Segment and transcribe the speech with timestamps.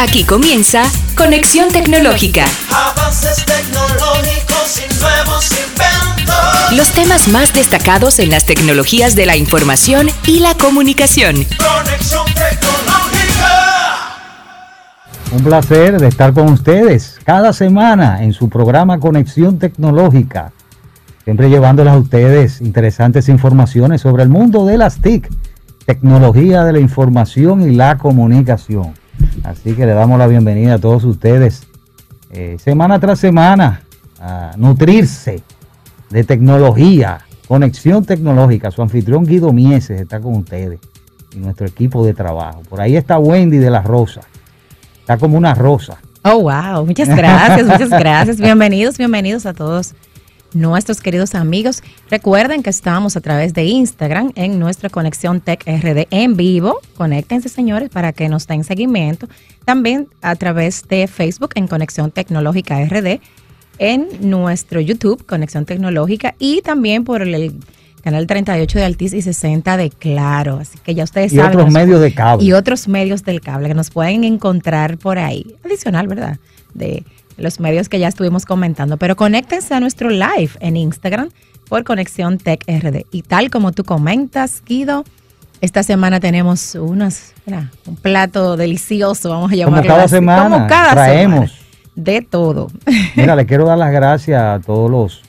[0.00, 0.84] Aquí comienza
[1.16, 2.44] Conexión Tecnológica.
[2.70, 6.76] Avances tecnológicos y nuevos inventos.
[6.76, 11.34] Los temas más destacados en las tecnologías de la información y la comunicación.
[11.34, 13.08] Conexión tecnológica.
[15.32, 20.52] Un placer de estar con ustedes cada semana en su programa Conexión Tecnológica.
[21.24, 25.28] Siempre llevándoles a ustedes interesantes informaciones sobre el mundo de las TIC,
[25.86, 28.94] tecnología de la información y la comunicación.
[29.44, 31.66] Así que le damos la bienvenida a todos ustedes
[32.30, 33.82] eh, semana tras semana
[34.20, 35.42] a nutrirse
[36.10, 38.70] de tecnología, conexión tecnológica.
[38.70, 40.80] Su anfitrión Guido Mieses está con ustedes
[41.34, 42.62] y nuestro equipo de trabajo.
[42.68, 44.20] Por ahí está Wendy de la Rosa.
[45.00, 45.98] Está como una rosa.
[46.22, 46.84] Oh, wow.
[46.84, 48.38] Muchas gracias, muchas gracias.
[48.38, 49.94] Bienvenidos, bienvenidos a todos
[50.54, 51.82] nuestros queridos amigos.
[52.10, 56.78] Recuerden que estamos a través de Instagram en nuestra conexión Tech RD en vivo.
[56.96, 59.28] Conéctense, señores, para que nos den seguimiento.
[59.64, 63.20] También a través de Facebook en Conexión Tecnológica RD,
[63.78, 67.52] en nuestro YouTube Conexión Tecnológica y también por el
[68.02, 70.58] canal 38 de Altiz y 60 de Claro.
[70.60, 71.50] Así que ya ustedes Y saben.
[71.52, 72.44] otros nos- medios de cable.
[72.44, 75.54] Y otros medios del cable que nos pueden encontrar por ahí.
[75.64, 76.38] Adicional, ¿verdad?
[76.74, 77.04] De
[77.38, 78.96] los medios que ya estuvimos comentando.
[78.96, 81.30] Pero conéctense a nuestro live en Instagram
[81.68, 83.04] por Conexión Tech RD.
[83.12, 85.04] Y tal como tú comentas, Guido,
[85.60, 90.14] esta semana tenemos unos, mira, un plato delicioso, vamos a llamarlo cada así.
[90.16, 91.50] semana Como cada traemos.
[91.50, 91.68] semana.
[91.96, 92.68] De todo.
[93.16, 95.22] Mira, le quiero dar las gracias a todos los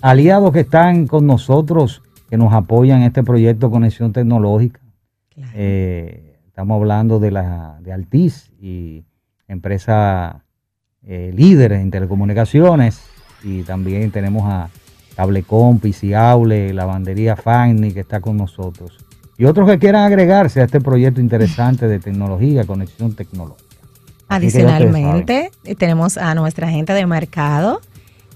[0.00, 4.80] aliados que están con nosotros, que nos apoyan en este proyecto Conexión Tecnológica.
[5.34, 5.50] Claro.
[5.54, 9.04] Eh, estamos hablando de la de Altiz y
[9.48, 10.43] empresa
[11.06, 13.00] eh, líder en telecomunicaciones
[13.42, 14.70] y también tenemos a
[15.16, 18.98] Cablecom, Piciaule, Lavandería Fagni que está con nosotros
[19.36, 23.64] y otros que quieran agregarse a este proyecto interesante de tecnología, conexión tecnológica.
[24.28, 27.80] Adicionalmente, tenemos a nuestra gente de mercado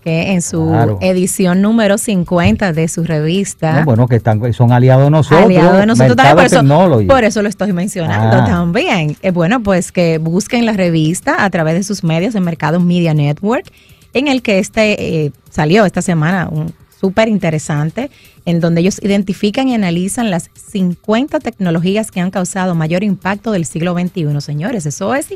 [0.09, 0.98] que en su Claro.
[1.03, 5.44] edición número 50 de su revista No, bueno, que están, son aliados de nosotros.
[5.44, 7.06] aliado de nosotros también, por eso, Technology.
[7.06, 8.44] por eso lo estoy mencionando Ah.
[8.47, 9.16] también.
[9.21, 13.12] Eh, bueno, pues que busquen la revista a través de sus medios de Mercado Media
[13.12, 13.66] Network,
[14.15, 18.11] en el que este eh, salió esta semana un súper interesante,
[18.47, 23.66] en donde ellos identifican y analizan las 50 tecnologías que han causado mayor impacto del
[23.66, 24.41] siglo XXI.
[24.41, 25.27] Señores, eso es,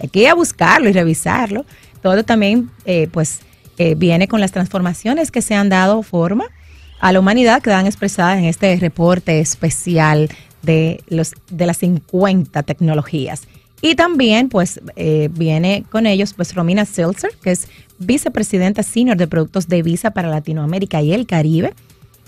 [0.00, 1.64] hay que ir a buscarlo y revisarlo.
[2.02, 3.40] Todo también, eh, pues,
[3.78, 6.46] eh, viene con las transformaciones que se han dado forma
[7.02, 10.30] a la humanidad quedan expresadas en este reporte especial
[10.62, 13.42] de, los, de las 50 tecnologías.
[13.80, 17.66] Y también, pues, eh, viene con ellos, pues, Romina Seltzer, que es
[17.98, 21.74] vicepresidenta senior de productos de Visa para Latinoamérica y el Caribe,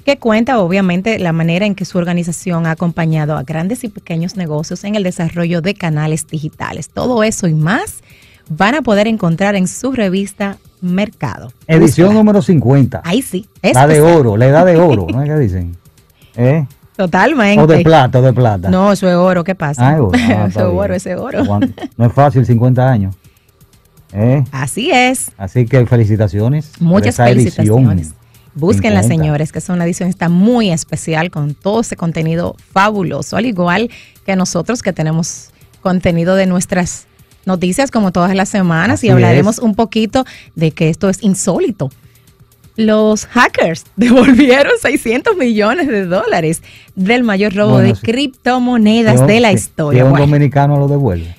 [0.04, 4.34] que cuenta, obviamente, la manera en que su organización ha acompañado a grandes y pequeños
[4.34, 6.88] negocios en el desarrollo de canales digitales.
[6.88, 8.02] Todo eso y más
[8.50, 11.52] van a poder encontrar en su revista Mercado.
[11.66, 13.00] Edición número 50.
[13.04, 13.48] Ahí sí.
[13.62, 15.76] La de oro, la edad de oro, ¿no es que dicen?
[16.36, 16.66] ¿Eh?
[16.96, 17.62] Totalmente.
[17.62, 18.70] O de plata, o de plata.
[18.70, 19.88] No, eso es oro, ¿qué pasa?
[19.88, 20.12] Ah, oro.
[20.18, 21.42] Ah, está eso es oro, ese es oro.
[21.96, 23.16] No es fácil, 50 años.
[24.12, 24.44] ¿Eh?
[24.52, 25.32] Así es.
[25.36, 26.68] Así que felicitaciones.
[26.68, 28.14] por Muchas edición felicitaciones.
[28.54, 29.08] Búsquenla, 50.
[29.08, 33.90] señores, que es una edición está muy especial con todo ese contenido fabuloso, al igual
[34.24, 37.08] que nosotros que tenemos contenido de nuestras
[37.46, 39.62] noticias como todas las semanas Así y hablaremos es.
[39.64, 40.24] un poquito
[40.54, 41.90] de que esto es insólito.
[42.76, 46.62] Los hackers devolvieron 600 millones de dólares
[46.96, 48.02] del mayor robo Bueno, de sí.
[48.02, 50.00] criptomonedas de la historia.
[50.00, 50.26] Si un Bueno.
[50.26, 51.36] dominicano lo devuelve.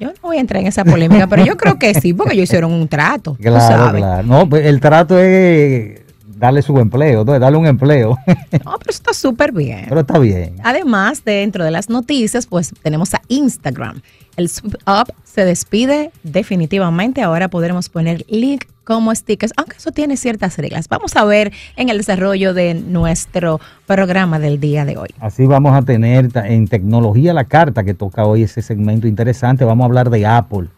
[0.00, 2.44] Yo no voy a entrar en esa polémica, pero yo creo que sí, porque ellos
[2.44, 3.36] hicieron un trato.
[3.40, 4.00] Claro, sabes.
[4.00, 4.22] claro.
[4.28, 6.02] No, pues el trato es
[6.36, 8.16] darle su empleo, darle un empleo.
[8.64, 9.86] No, pero está súper bien.
[9.88, 10.54] Pero está bien.
[10.62, 14.00] Además, dentro de las noticias, pues tenemos a Instagram.
[14.38, 17.22] El Sweep Up se despide definitivamente.
[17.22, 20.88] Ahora podremos poner link como stickers, aunque eso tiene ciertas reglas.
[20.88, 25.08] Vamos a ver en el desarrollo de nuestro programa del día de hoy.
[25.18, 29.64] Así vamos a tener en tecnología la carta que toca hoy ese segmento interesante.
[29.64, 30.68] Vamos a hablar de Apple.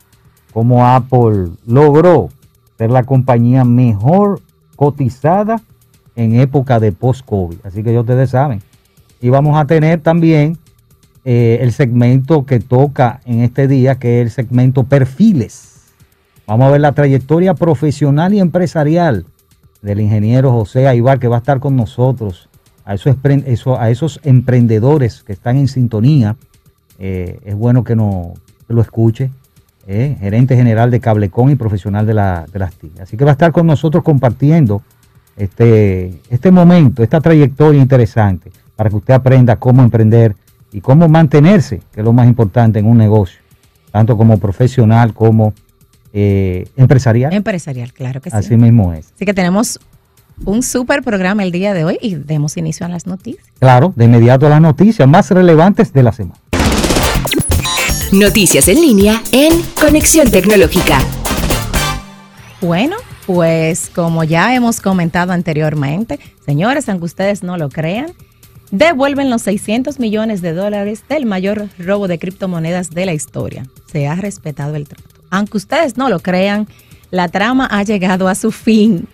[0.55, 2.31] Cómo Apple logró
[2.79, 4.41] ser la compañía mejor
[4.75, 5.61] cotizada
[6.17, 7.59] en época de post-COVID.
[7.63, 8.63] Así que ya ustedes saben.
[9.21, 10.57] Y vamos a tener también
[11.25, 15.93] eh, el segmento que toca en este día, que es el segmento perfiles.
[16.47, 19.27] Vamos a ver la trayectoria profesional y empresarial
[19.83, 22.49] del ingeniero José Aibar, que va a estar con nosotros,
[22.85, 23.17] a esos,
[23.79, 26.37] a esos emprendedores que están en sintonía.
[26.99, 28.35] Eh, es bueno que, no,
[28.69, 29.31] lo escuche.
[29.87, 33.01] eh, gerente general de Cablecom y profesional de, la, de las TIC.
[33.01, 34.83] Así que va a estar con nosotros compartiendo
[35.37, 40.37] este, este momento, esta trayectoria interesante, para que usted aprenda cómo emprender
[40.73, 43.41] y cómo mantenerse, que es lo más importante en un negocio.
[43.91, 45.53] tanto como profesional como
[46.13, 47.33] eh, empresarial.
[47.33, 48.37] Empresarial, claro que sí.
[48.37, 49.13] Así mismo es.
[49.17, 49.81] Así que tenemos
[50.45, 53.45] un súper programa el día de hoy y demos inicio a las noticias.
[53.59, 56.41] Claro, de inmediato a las noticias más relevantes de la semana.
[58.13, 60.99] Noticias en línea en Conexión Tecnológica.
[62.61, 62.97] Bueno,
[63.27, 68.13] pues como ya hemos comentado anteriormente, señores, aunque ustedes no lo crean,
[68.71, 73.67] devuelven los 600 millones de dólares del mayor robo de criptomonedas de la historia.
[73.91, 75.05] Se ha respetado el trato.
[75.31, 76.69] Aunque ustedes no lo crean,
[77.11, 79.09] la trama ha llegado a su fin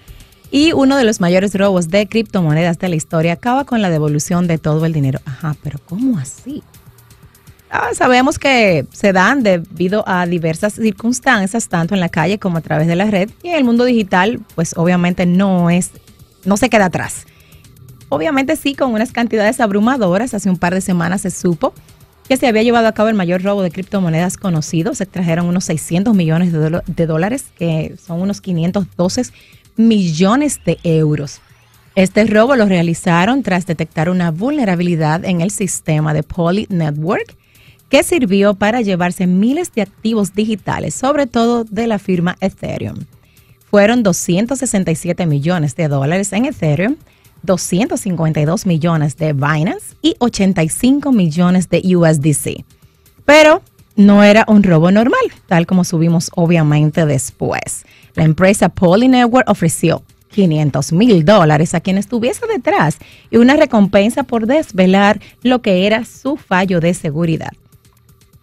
[0.50, 4.46] y uno de los mayores robos de criptomonedas de la historia acaba con la devolución
[4.46, 5.20] de todo el dinero.
[5.24, 6.62] Ajá, pero ¿cómo así?
[7.68, 12.60] Ah, sabemos que se dan debido a diversas circunstancias, tanto en la calle como a
[12.60, 15.90] través de la red, y en el mundo digital, pues obviamente no es,
[16.44, 17.26] no se queda atrás.
[18.08, 21.74] Obviamente sí, con unas cantidades abrumadoras, hace un par de semanas se supo
[22.28, 24.94] que se había llevado a cabo el mayor robo de criptomonedas conocido.
[24.94, 29.22] Se trajeron unos 600 millones de, de dólares, que son unos 512
[29.76, 31.40] millones de euros.
[31.94, 37.36] Este robo lo realizaron tras detectar una vulnerabilidad en el sistema de Poly Network
[37.88, 43.04] que sirvió para llevarse miles de activos digitales, sobre todo de la firma Ethereum.
[43.70, 46.96] Fueron 267 millones de dólares en Ethereum,
[47.46, 52.64] 252 millones de Binance y 85 millones de USDC.
[53.24, 53.62] Pero
[53.96, 57.86] no era un robo normal, tal como subimos obviamente después.
[58.14, 62.98] La empresa Poly Network ofreció 500 mil dólares a quien estuviese detrás
[63.30, 67.52] y una recompensa por desvelar lo que era su fallo de seguridad.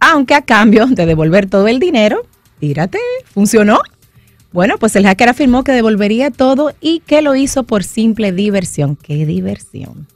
[0.00, 2.22] Aunque a cambio de devolver todo el dinero,
[2.58, 2.98] tírate,
[3.32, 3.78] funcionó.
[4.54, 8.94] Bueno, pues el hacker afirmó que devolvería todo y que lo hizo por simple diversión.
[8.94, 10.06] ¡Qué diversión!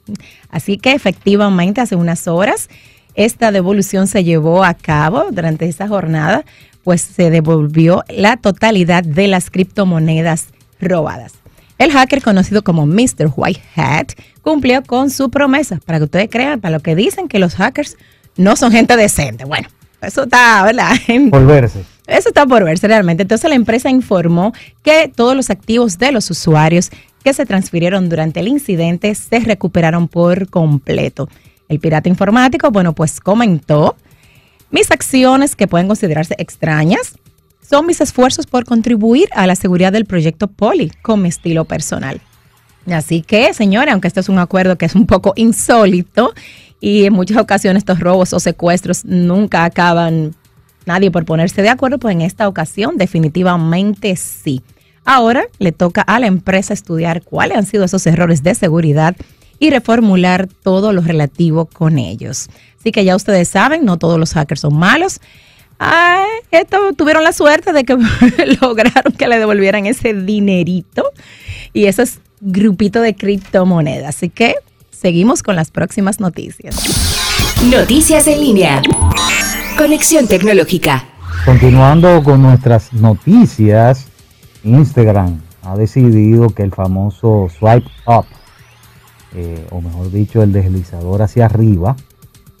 [0.49, 2.69] Así que efectivamente hace unas horas
[3.15, 6.45] esta devolución se llevó a cabo durante esa jornada,
[6.85, 10.47] pues se devolvió la totalidad de las criptomonedas
[10.79, 11.33] robadas.
[11.77, 13.33] El hacker conocido como Mr.
[13.35, 17.39] White Hat cumplió con su promesa, para que ustedes crean, para lo que dicen que
[17.39, 17.97] los hackers
[18.37, 19.43] no son gente decente.
[19.43, 19.67] Bueno,
[20.01, 20.93] eso está, ¿verdad?
[21.29, 21.83] Volverse.
[22.09, 23.23] Eso está por verse realmente.
[23.23, 24.53] Entonces la empresa informó
[24.83, 26.89] que todos los activos de los usuarios
[27.23, 31.29] que se transfirieron durante el incidente se recuperaron por completo.
[31.67, 33.95] El pirata informático, bueno, pues comentó,
[34.71, 37.13] mis acciones que pueden considerarse extrañas
[37.67, 42.19] son mis esfuerzos por contribuir a la seguridad del proyecto Poli con mi estilo personal.
[42.91, 46.33] Así que, señora, aunque este es un acuerdo que es un poco insólito
[46.79, 50.33] y en muchas ocasiones estos robos o secuestros nunca acaban
[50.89, 54.61] nadie por ponerse de acuerdo, pues en esta ocasión definitivamente sí.
[55.05, 59.15] Ahora le toca a la empresa estudiar cuáles han sido esos errores de seguridad
[59.59, 62.49] y reformular todo lo relativo con ellos.
[62.79, 65.19] Así que ya ustedes saben, no todos los hackers son malos.
[65.77, 67.95] Ay, esto tuvieron la suerte de que
[68.61, 71.03] lograron que le devolvieran ese dinerito
[71.71, 74.15] y ese es grupito de criptomonedas.
[74.15, 74.55] Así que
[74.91, 76.75] seguimos con las próximas noticias.
[77.69, 78.81] Noticias en línea.
[79.79, 81.05] Conexión Tecnológica.
[81.45, 84.07] Continuando con nuestras noticias,
[84.65, 88.25] Instagram ha decidido que el famoso swipe up,
[89.33, 91.95] eh, o mejor dicho, el deslizador hacia arriba,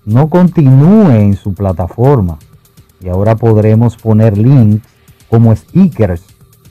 [0.05, 2.39] no continúe en su plataforma.
[3.01, 4.87] Y ahora podremos poner links
[5.29, 6.23] como stickers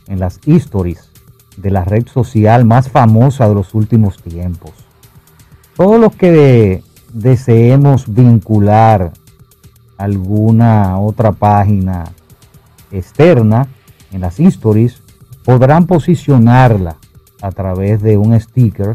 [0.06, 1.10] en las stories
[1.58, 4.70] de la red social más famosa de los últimos tiempos.
[5.76, 9.12] Todos los que deseemos vincular
[9.98, 12.04] alguna otra página
[12.90, 13.66] externa
[14.12, 15.02] en las stories
[15.44, 16.96] podrán posicionarla
[17.42, 18.94] a través de un sticker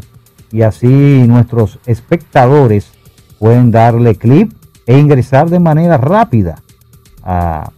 [0.50, 2.90] y así nuestros espectadores
[3.38, 4.52] pueden darle clic
[4.86, 6.56] e ingresar de manera rápida
[7.22, 7.70] a,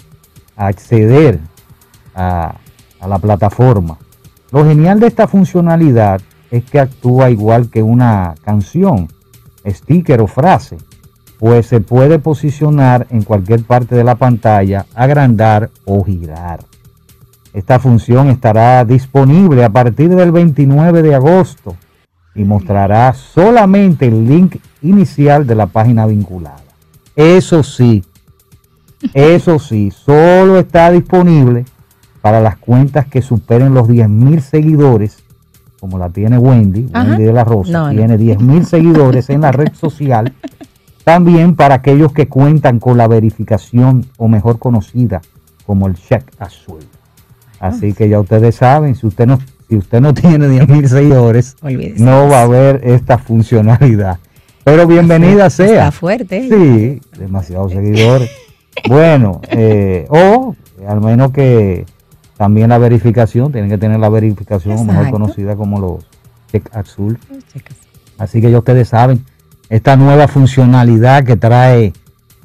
[0.56, 1.40] acceder
[2.14, 2.54] a
[3.06, 3.98] la plataforma.
[4.50, 9.08] Lo genial de esta funcionalidad es que actúa igual que una canción,
[9.66, 10.78] sticker o frase,
[11.38, 16.60] pues se puede posicionar en cualquier parte de la pantalla, agrandar o girar.
[17.52, 21.76] Esta función estará disponible a partir del 29 de agosto
[22.34, 26.62] y mostrará solamente el link inicial de la página vinculada.
[27.14, 28.04] Eso sí,
[29.14, 31.64] eso sí, solo está disponible
[32.20, 35.22] para las cuentas que superen los 10.000 seguidores,
[35.80, 37.08] como la tiene Wendy, Ajá.
[37.10, 37.90] Wendy de la Rosa, No, no.
[37.96, 40.34] tiene 10.000 seguidores en la red social.
[41.10, 45.22] También para aquellos que cuentan con la verificación o mejor conocida
[45.64, 46.80] como el check azul.
[47.60, 52.02] Así que ya ustedes saben, si usted no, si usted no tiene 10.000 seguidores, Olvídese.
[52.02, 54.18] no va a haber esta funcionalidad.
[54.64, 55.92] Pero bienvenida Está sea.
[55.92, 56.48] fuerte.
[56.48, 58.28] Sí, demasiados seguidores.
[58.88, 60.56] Bueno, eh, o
[60.88, 61.86] al menos que
[62.36, 65.12] también la verificación, tienen que tener la verificación mejor Exacto.
[65.12, 66.04] conocida como los
[66.50, 67.16] check azul.
[68.18, 69.24] Así que ya ustedes saben,
[69.68, 71.92] esta nueva funcionalidad que trae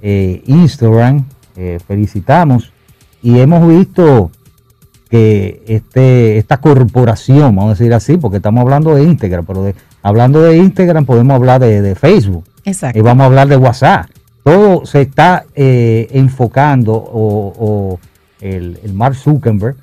[0.01, 1.25] eh, Instagram,
[1.55, 2.71] eh, felicitamos.
[3.21, 4.31] Y hemos visto
[5.09, 9.75] que este, esta corporación, vamos a decir así, porque estamos hablando de Instagram, pero de-
[10.01, 12.97] hablando de Instagram podemos hablar de, de Facebook Exacto.
[12.97, 14.07] y vamos a hablar de WhatsApp.
[14.43, 17.99] Todo se está eh, enfocando, o, o
[18.39, 19.75] el, el Mark Zuckerberg,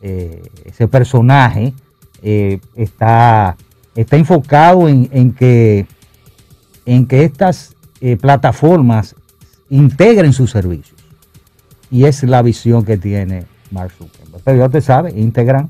[0.00, 1.74] eh, ese personaje,
[2.22, 3.56] eh, está,
[3.94, 5.86] está enfocado en, en que,
[6.86, 9.14] en que estas eh, plataformas
[9.68, 10.98] integren sus servicios.
[11.90, 14.42] Y es la visión que tiene Mark Zuckerberg.
[14.44, 15.68] Pero ya te sabe, Instagram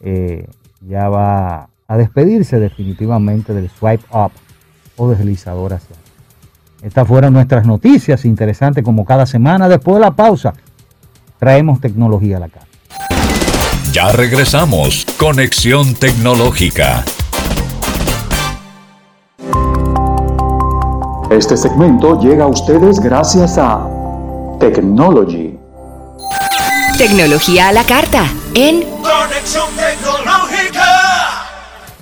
[0.00, 0.46] eh,
[0.86, 4.32] ya va a despedirse definitivamente del swipe up
[4.96, 5.96] o deslizador hacia.
[6.82, 9.68] Estas fueron nuestras noticias interesantes como cada semana.
[9.68, 10.52] Después de la pausa,
[11.38, 12.66] traemos tecnología a la casa.
[13.92, 15.06] Ya regresamos.
[15.18, 17.04] Conexión tecnológica.
[21.30, 23.88] Este segmento llega a ustedes gracias a
[24.60, 25.58] Technology.
[26.98, 30.84] Tecnología a la carta en Conexión tecnológica.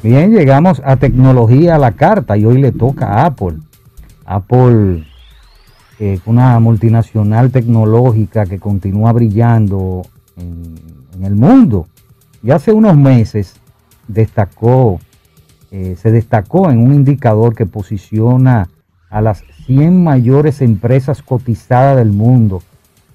[0.03, 3.59] Bien, llegamos a tecnología a la carta y hoy le toca a Apple.
[4.27, 5.07] Apple,
[6.01, 10.03] eh, una multinacional tecnológica que continúa brillando
[10.37, 10.75] en,
[11.15, 11.87] en el mundo.
[12.43, 13.55] Y hace unos meses
[14.09, 14.99] destacó,
[15.71, 18.69] eh, se destacó en un indicador que posiciona
[19.13, 22.63] a las 100 mayores empresas cotizadas del mundo,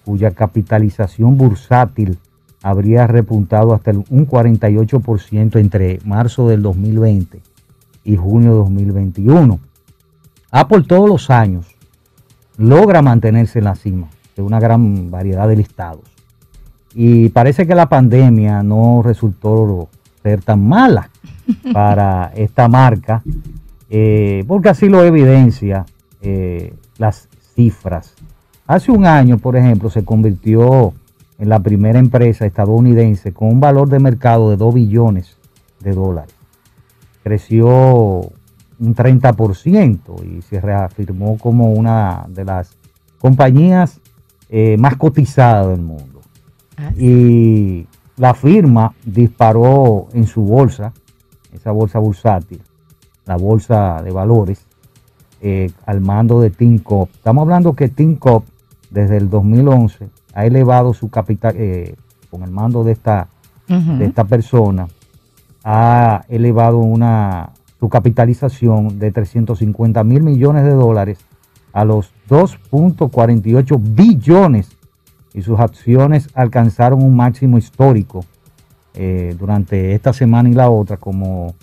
[0.05, 2.19] cuya capitalización bursátil
[2.61, 7.41] habría repuntado hasta un 48% entre marzo del 2020
[8.03, 9.59] y junio de 2021.
[10.51, 11.65] Apple todos los años
[12.57, 16.03] logra mantenerse en la cima de una gran variedad de listados.
[16.93, 19.89] Y parece que la pandemia no resultó
[20.21, 21.09] ser tan mala
[21.73, 23.23] para esta marca,
[23.89, 25.85] eh, porque así lo evidencia
[26.21, 28.13] eh, las cifras.
[28.65, 30.93] Hace un año, por ejemplo, se convirtió
[31.39, 35.37] en la primera empresa estadounidense con un valor de mercado de 2 billones
[35.79, 36.33] de dólares.
[37.23, 37.67] Creció
[38.79, 42.75] un 30% y se reafirmó como una de las
[43.19, 43.99] compañías
[44.49, 46.21] eh, más cotizadas del mundo.
[46.77, 50.93] Ah, Y la firma disparó en su bolsa,
[51.53, 52.61] esa bolsa bursátil,
[53.27, 54.65] la bolsa de valores,
[55.41, 57.09] eh, al mando de Tinkoff.
[57.13, 58.43] Estamos hablando que Tinkoff
[58.89, 61.95] desde el 2011 ha elevado su capital, eh,
[62.31, 63.27] con el mando de esta,
[63.67, 64.87] de esta persona,
[65.63, 71.19] ha elevado una, su capitalización de 350 mil millones de dólares
[71.73, 74.69] a los 2.48 billones
[75.33, 78.25] y sus acciones alcanzaron un máximo histórico
[78.93, 81.53] eh, durante esta semana y la otra, como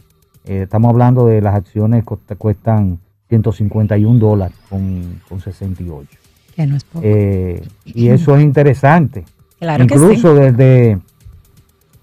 [0.45, 2.99] eh, estamos hablando de las acciones que cuestan
[3.29, 6.19] 151 dólares con, con 68.
[6.55, 7.05] Que no es poco.
[7.05, 9.25] Eh, y eso es interesante.
[9.59, 10.99] claro que Incluso desde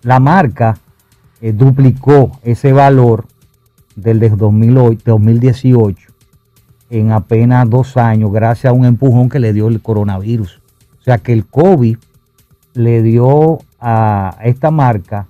[0.03, 0.77] la marca
[1.41, 3.25] eh, duplicó ese valor
[3.95, 6.11] del de 2008 2018
[6.89, 10.61] en apenas dos años gracias a un empujón que le dio el coronavirus.
[10.99, 11.97] O sea que el COVID
[12.73, 15.27] le dio a esta marca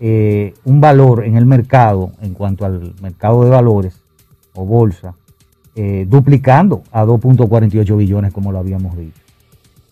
[0.00, 4.00] eh, un valor en el mercado, en cuanto al mercado de valores
[4.54, 5.14] o bolsa,
[5.74, 9.20] eh, duplicando a 2.48 billones como lo habíamos dicho.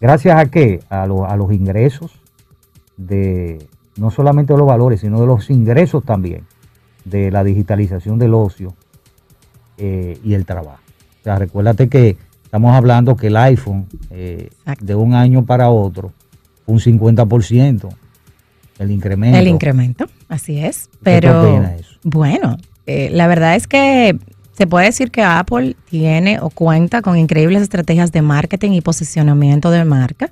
[0.00, 0.80] Gracias a qué?
[0.90, 2.12] A, lo- a los ingresos
[2.96, 6.44] de no solamente de los valores, sino de los ingresos también
[7.04, 8.74] de la digitalización del ocio
[9.78, 10.80] eh, y el trabajo.
[11.20, 16.12] O sea, recuérdate que estamos hablando que el iPhone eh, de un año para otro,
[16.66, 17.88] un 50%
[18.78, 19.38] el incremento.
[19.38, 20.88] El incremento, así es.
[20.92, 21.98] ¿Qué Pero eso?
[22.02, 24.18] bueno, eh, la verdad es que
[24.56, 29.70] se puede decir que Apple tiene o cuenta con increíbles estrategias de marketing y posicionamiento
[29.70, 30.30] de marca,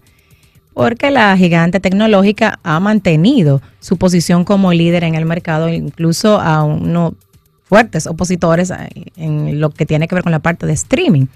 [0.75, 6.63] porque la gigante tecnológica ha mantenido su posición como líder en el mercado, incluso a
[6.63, 7.15] unos
[7.65, 8.73] fuertes opositores
[9.17, 11.27] en lo que tiene que ver con la parte de streaming.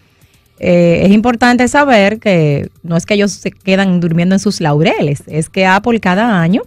[0.58, 5.22] Eh, es importante saber que no es que ellos se quedan durmiendo en sus laureles,
[5.26, 6.62] es que Apple cada año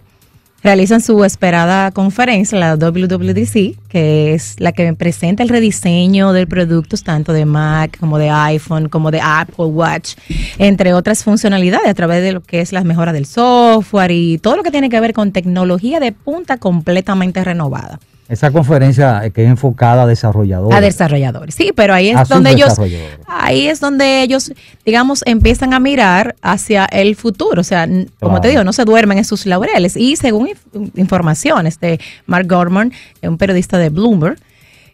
[0.62, 7.02] realizan su esperada conferencia, la WWDC, que es la que presenta el rediseño de productos
[7.02, 10.14] tanto de Mac como de iPhone, como de Apple Watch,
[10.58, 14.56] entre otras funcionalidades a través de lo que es la mejora del software y todo
[14.56, 17.98] lo que tiene que ver con tecnología de punta completamente renovada.
[18.30, 20.76] Esa conferencia que es enfocada a desarrolladores.
[20.78, 22.78] A desarrolladores, sí, pero ahí es donde ellos,
[23.26, 24.52] ahí es donde ellos,
[24.86, 27.60] digamos, empiezan a mirar hacia el futuro.
[27.60, 27.88] O sea,
[28.20, 29.96] como te digo, no se duermen en sus laureles.
[29.96, 34.38] Y según inf- informaciones de Mark Gorman, un periodista de Bloomberg,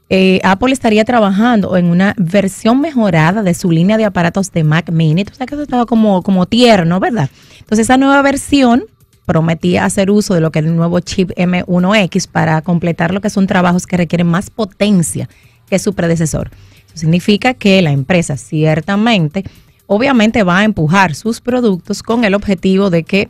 [0.08, 4.90] eh, Apple estaría trabajando en una versión mejorada de su línea de aparatos de Mac
[4.90, 5.24] Mini.
[5.30, 7.28] O sea, que eso estaba como, como tierno, ¿verdad?
[7.58, 8.84] Entonces, esa nueva versión
[9.26, 13.28] prometía hacer uso de lo que es el nuevo chip M1X para completar lo que
[13.28, 15.28] son trabajos que requieren más potencia
[15.68, 16.50] que su predecesor.
[16.87, 19.45] Eso significa que la empresa ciertamente,
[19.87, 23.28] obviamente va a empujar sus productos con el objetivo de que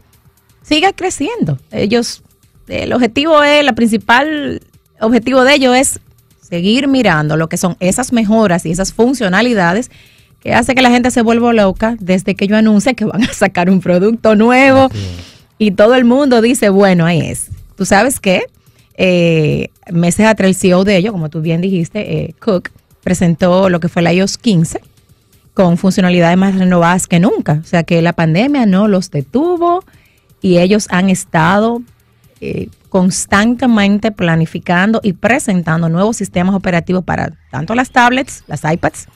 [0.62, 1.58] siga creciendo.
[1.70, 2.22] Ellos,
[2.68, 4.60] el objetivo es, la principal
[5.00, 6.00] objetivo de ellos es
[6.40, 9.90] seguir mirando lo que son esas mejoras y esas funcionalidades
[10.40, 13.32] que hace que la gente se vuelva loca desde que ellos anuncian que van a
[13.32, 14.88] sacar un producto nuevo
[15.58, 17.50] y todo el mundo dice, bueno, ahí es.
[17.76, 18.42] ¿Tú sabes qué?
[18.96, 22.70] Eh, meses atrás el CEO de ellos, como tú bien dijiste, eh, Cook,
[23.02, 24.80] presentó lo que fue el iOS 15
[25.54, 27.60] con funcionalidades más renovadas que nunca.
[27.62, 29.84] O sea que la pandemia no los detuvo
[30.42, 31.82] y ellos han estado
[32.40, 39.08] eh, constantemente planificando y presentando nuevos sistemas operativos para tanto las tablets, las iPads,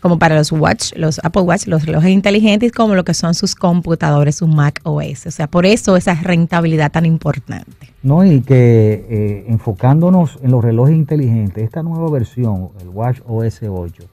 [0.00, 3.54] como para los Watch, los Apple Watch, los relojes inteligentes, como lo que son sus
[3.54, 5.26] computadores, sus Mac OS.
[5.26, 7.92] O sea, por eso esa rentabilidad tan importante.
[8.02, 13.60] No, y que eh, enfocándonos en los relojes inteligentes, esta nueva versión, el Watch OS
[13.62, 14.04] 8,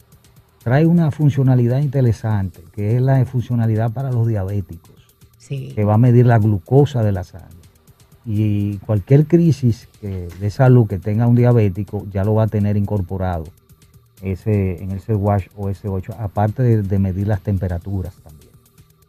[0.64, 4.92] trae una funcionalidad interesante, que es la funcionalidad para los diabéticos,
[5.38, 5.72] Sí.
[5.74, 7.48] que va a medir la glucosa de la sangre.
[8.26, 13.46] Y cualquier crisis de salud que tenga un diabético ya lo va a tener incorporado
[14.22, 18.52] ese, en ese Watch OS 8, aparte de, de medir las temperaturas también.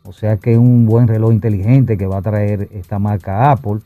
[0.05, 3.81] O sea que es un buen reloj inteligente que va a traer esta marca Apple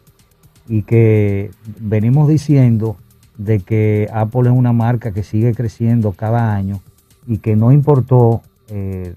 [0.69, 1.51] y que
[1.81, 2.97] venimos diciendo
[3.37, 6.81] de que Apple es una marca que sigue creciendo cada año
[7.27, 9.15] y que no importó eh,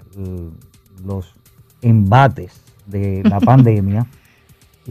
[1.04, 1.34] los
[1.82, 4.06] embates de la pandemia,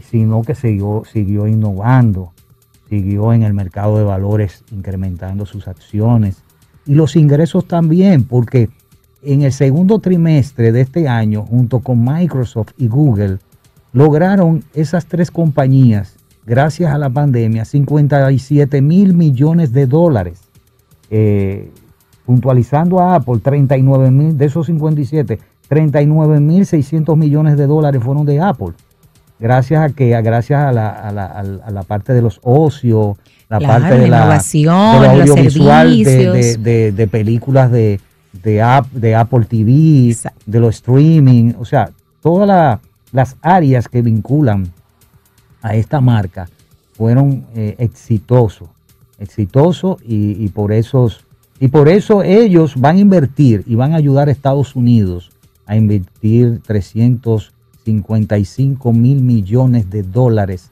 [0.02, 2.32] sino que siguió, siguió innovando,
[2.88, 6.42] siguió en el mercado de valores incrementando sus acciones
[6.86, 8.68] y los ingresos también, porque
[9.22, 13.38] en el segundo trimestre de este año, junto con Microsoft y Google,
[13.92, 16.14] lograron esas tres compañías,
[16.46, 20.40] gracias a la pandemia, 57 mil millones de dólares.
[21.10, 21.70] Eh,
[22.24, 28.26] puntualizando a Apple, 39 mil, de esos 57, 39 mil 600 millones de dólares fueron
[28.26, 28.72] de Apple.
[29.38, 33.16] Gracias a que, gracias a la, a la- a la- parte de los ocios,
[33.48, 36.34] la Claro, parte de la innovación, de lo los audiovisual, servicios.
[36.34, 38.00] de- de- de películas de,
[38.42, 40.40] de, App- de Apple TV, Exacto.
[40.46, 42.80] de los streaming, o sea, todas la-
[43.12, 44.72] las áreas que vinculan
[45.62, 46.48] a esta marca
[46.94, 48.68] fueron eh, exitosos,
[49.18, 51.20] exitosos y, y por esos
[51.58, 55.30] y por eso ellos van a invertir y van a ayudar a Estados Unidos
[55.66, 60.70] a invertir 355 mil millones de dólares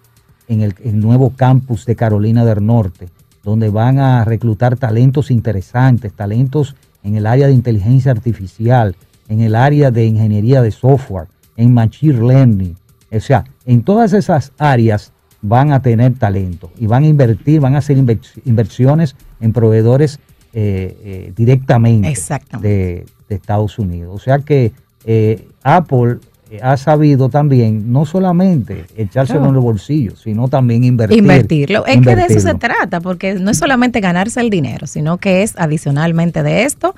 [0.49, 3.09] en el, el nuevo campus de Carolina del Norte,
[3.43, 8.97] donde van a reclutar talentos interesantes, talentos en el área de inteligencia artificial,
[9.29, 12.77] en el área de ingeniería de software, en machine learning.
[13.13, 17.75] O sea, en todas esas áreas van a tener talento y van a invertir, van
[17.75, 20.19] a hacer inver- inversiones en proveedores
[20.55, 22.15] eh, eh, directamente
[22.61, 24.15] de, de Estados Unidos.
[24.15, 24.73] O sea que
[25.05, 26.19] eh, Apple
[26.63, 29.49] ha sabido también no solamente echárselo Claro.
[29.51, 31.19] en los bolsillos, sino también invertir.
[31.19, 31.87] Invertirlo.
[31.87, 35.43] Es que de eso se trata, porque no es solamente ganarse el dinero, sino que
[35.43, 36.95] es adicionalmente de esto,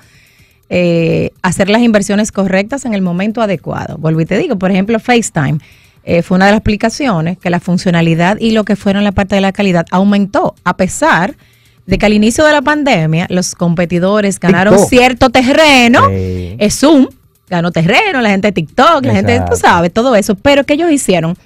[0.69, 3.99] eh, hacer las inversiones correctas en el momento adecuado.
[3.99, 5.59] Vuelvo y te digo, por ejemplo, FaceTime
[6.05, 9.35] eh, fue una de las aplicaciones que la funcionalidad y lo que fueron la parte
[9.37, 11.35] de la calidad aumentó, a pesar
[11.87, 14.89] de que al inicio de la pandemia los competidores ganaron TikTok.
[14.91, 16.09] cierto terreno.
[16.11, 17.07] Es Zoom,
[17.49, 20.35] ganó terreno, la gente de TikTok, la gente, tú sabes, todo eso.
[20.35, 21.37] Pero que ellos hicieron?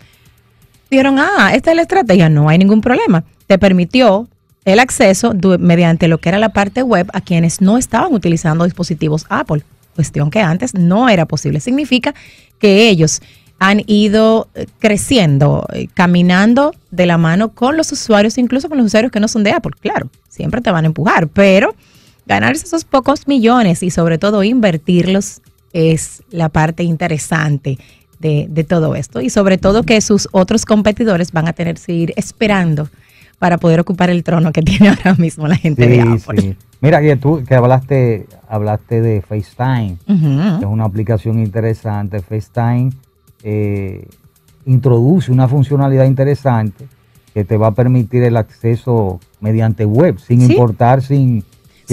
[0.91, 3.25] Dijeron, ah, esta es la estrategia, no hay ningún problema.
[3.47, 4.29] Te permitió
[4.65, 9.27] el acceso mediante lo que era la parte web a quienes no estaban utilizando dispositivos
[9.29, 9.63] Apple,
[9.95, 11.61] cuestión que antes no era posible.
[11.61, 12.15] Significa
[12.59, 13.21] que ellos
[13.59, 18.87] han ido eh, creciendo, eh, caminando de la mano con los usuarios, incluso con los
[18.87, 19.73] usuarios que no son de Apple.
[19.81, 21.75] Claro, siempre te van a empujar, pero
[22.27, 27.79] ganarse esos pocos millones y sobre todo invertirlos es la parte interesante
[28.19, 29.21] de, de todo esto.
[29.21, 32.89] Y sobre todo que sus otros competidores van a tener que ir esperando
[33.39, 36.41] para poder ocupar el trono que tiene ahora mismo la gente de Sí, Apple.
[36.43, 36.57] sí.
[36.83, 42.21] Mira que tú que hablaste, hablaste de FaceTime, que es una aplicación interesante.
[42.21, 42.91] FaceTime
[43.43, 44.07] eh,
[44.67, 46.87] introduce una funcionalidad interesante
[47.35, 50.53] que te va a permitir el acceso mediante web, sin Sí.
[50.53, 51.45] importar, sin...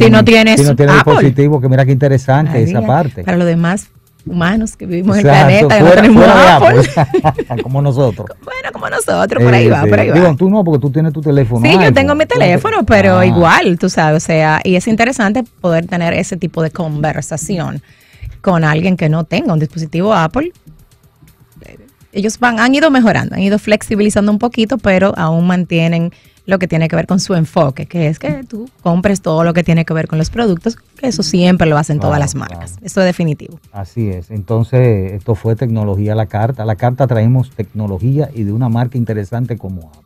[0.03, 1.13] Si no tienes si no tienes Apple.
[1.13, 3.23] dispositivo, que mira qué interesante esa parte.
[3.23, 3.89] Para los demás
[4.25, 7.62] humanos que vivimos en el planeta, que no fuera- tenemos fuera Apple.
[7.63, 8.27] Como nosotros.
[8.43, 9.89] bueno, como nosotros, por ahí Eh, va, sí.
[9.89, 10.15] por ahí va.
[10.15, 11.65] Digo, tú no, porque tú tienes tu teléfono.
[11.65, 15.43] Sí, yo tengo mi teléfono, pero Ah, igual, tú sabes, o sea, y es interesante
[15.62, 17.81] poder tener ese tipo de conversación
[18.41, 20.51] con alguien que no tenga un dispositivo Apple.
[22.13, 26.12] Ellos van, han ido mejorando, han ido flexibilizando un poquito, pero aún mantienen
[26.47, 29.53] lo que tiene que ver con su enfoque, que es que tú compres todo lo
[29.53, 32.36] que tiene que ver con los productos, que eso siempre lo hacen todas Claro, las
[32.36, 32.71] marcas.
[32.71, 32.86] claro.
[32.88, 33.60] Eso es definitivo.
[33.71, 34.31] Así es.
[34.31, 36.63] Entonces, esto fue tecnología a la carta.
[36.63, 40.01] A la carta traemos tecnología y de una marca interesante como Apple.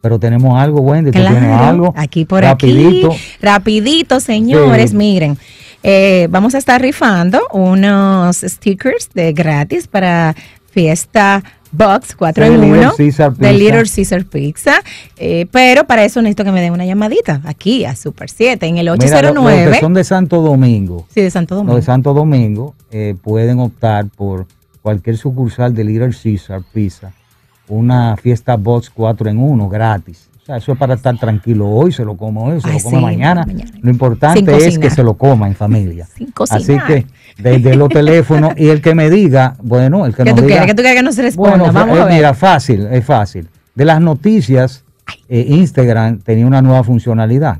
[0.00, 1.94] Pero tenemos algo, Wendy, tú tienes algo.
[1.96, 3.12] aquí por rapidito.
[3.12, 3.20] aquí.
[3.40, 4.96] Rapidito, señores, Sí.
[4.96, 5.38] miren.
[5.82, 10.34] eh, vamos a estar rifando unos stickers de gratis para
[10.74, 13.52] Fiesta Box 4 De en Little 1 Caesar de.
[13.52, 14.74] Little Caesar Pizza.
[15.16, 18.78] Eh, pero para eso necesito que me den una llamadita aquí a Super 7 en
[18.78, 19.72] el Mira, lo- los 809.
[19.72, 21.76] que son de Santo Domingo, sí, de Santo los Domingo.
[21.76, 24.46] de Santo Domingo, eh, pueden optar por
[24.82, 27.12] cualquier sucursal de Little Caesar Pizza,
[27.68, 30.28] una fiesta box 4 en 1 gratis.
[30.44, 32.82] O sea, eso es para estar tranquilo hoy, se lo como hoy, se Ay, lo
[32.84, 33.46] come sí, mañana.
[33.46, 33.70] mañana.
[33.80, 36.06] Lo importante es que se lo coma en familia.
[36.14, 36.30] Sin.
[36.50, 37.06] Así que
[37.38, 40.56] desde los teléfonos y el que me diga, bueno, el que ¿Qué nos tú diga,
[40.58, 40.66] quieres?
[40.66, 41.56] ¿Qué tú quieres que nos responda?
[41.56, 42.14] bueno, Vamos eh, a ver.
[42.14, 43.48] mira, fácil, es fácil.
[43.74, 44.84] De las noticias,
[45.30, 47.56] eh, Instagram tenía una nueva funcionalidad,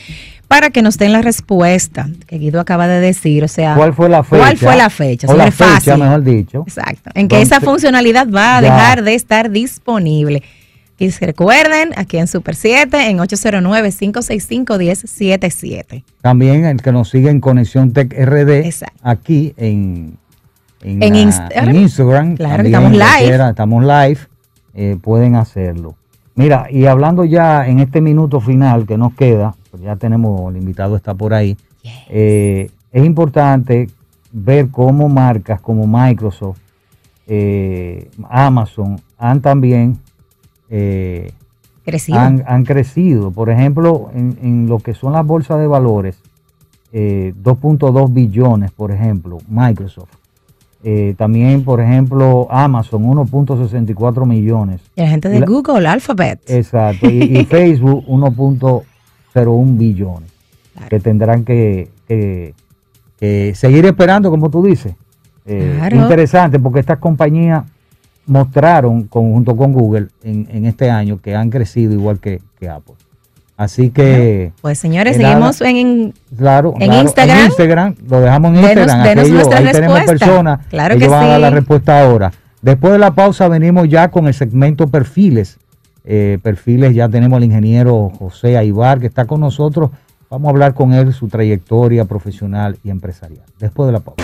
[0.49, 3.43] para que nos den la respuesta que Guido acaba de decir.
[3.45, 4.43] O sea, ¿Cuál fue la fecha?
[4.43, 5.27] ¿Cuál fue la fecha?
[5.29, 5.97] O la fecha, fácil.
[5.99, 6.65] mejor dicho.
[6.67, 7.11] Exacto.
[7.15, 8.73] En que esa funcionalidad va a ya.
[8.73, 10.43] dejar de estar disponible.
[10.97, 16.05] Y se recuerden, aquí en Super 7, en 809-565-1077.
[16.23, 18.97] También el que nos sigue en Conexión Tech RD, Exacto.
[19.03, 20.19] aquí en,
[20.85, 21.69] en, En la- Instagram.
[21.71, 22.37] en Instagram.
[22.37, 23.49] Claro, también estamos live.
[23.51, 24.19] Estamos live,
[24.75, 25.95] eh, pueden hacerlo.
[26.37, 30.61] Mira, y hablando ya en este minuto final que nos queda, pues ya tenemos, el
[30.61, 31.57] invitado está por ahí,
[32.09, 33.89] eh, es importante
[34.33, 36.59] ver cómo marcas como Microsoft,
[37.27, 39.99] eh, Amazon han también
[41.85, 42.19] Crecido.
[42.19, 43.31] han, han crecido.
[43.31, 46.19] Por ejemplo, en, en lo que son las bolsas de valores,
[46.93, 50.11] eh, 2.2 billones, por ejemplo, Microsoft.
[50.87, 54.83] Eh, también, por ejemplo, Amazon, 1.64 millones.
[54.95, 56.41] Y la gente de la- Google, Alphabet.
[56.47, 57.09] Exacto.
[57.09, 60.31] Y, y Facebook, 1.01 billones.
[60.75, 60.89] Claro.
[60.89, 62.55] Que tendrán que, que-
[63.19, 64.95] que seguir esperando, como tú dices.
[65.47, 65.97] Eh, Claro.
[65.97, 67.65] Interesante, porque estas compañías
[68.27, 72.69] mostraron, con- junto con Google, en, en este año, que han crecido igual que, que
[72.69, 72.95] Apple.
[73.57, 75.29] Así que, Pues señores, nada.
[75.35, 77.39] seguimos en, en- claro, ¿En claro, Instagram?
[77.39, 79.03] en Instagram, lo dejamos en Denos- Instagram.
[79.05, 80.27] denos aquello, nuestra ahí tenemos respuesta.
[80.27, 81.55] personas Claro que van a dar la sí.
[81.55, 82.33] respuesta ahora.
[82.63, 85.59] Después de la pausa venimos ya con el segmento perfiles.
[86.05, 89.91] Eh, perfiles, ya tenemos al ingeniero José Aibar que está con nosotros.
[90.31, 93.45] Vamos a hablar con él, su trayectoria profesional y empresarial.
[93.61, 94.23] Después de la pausa.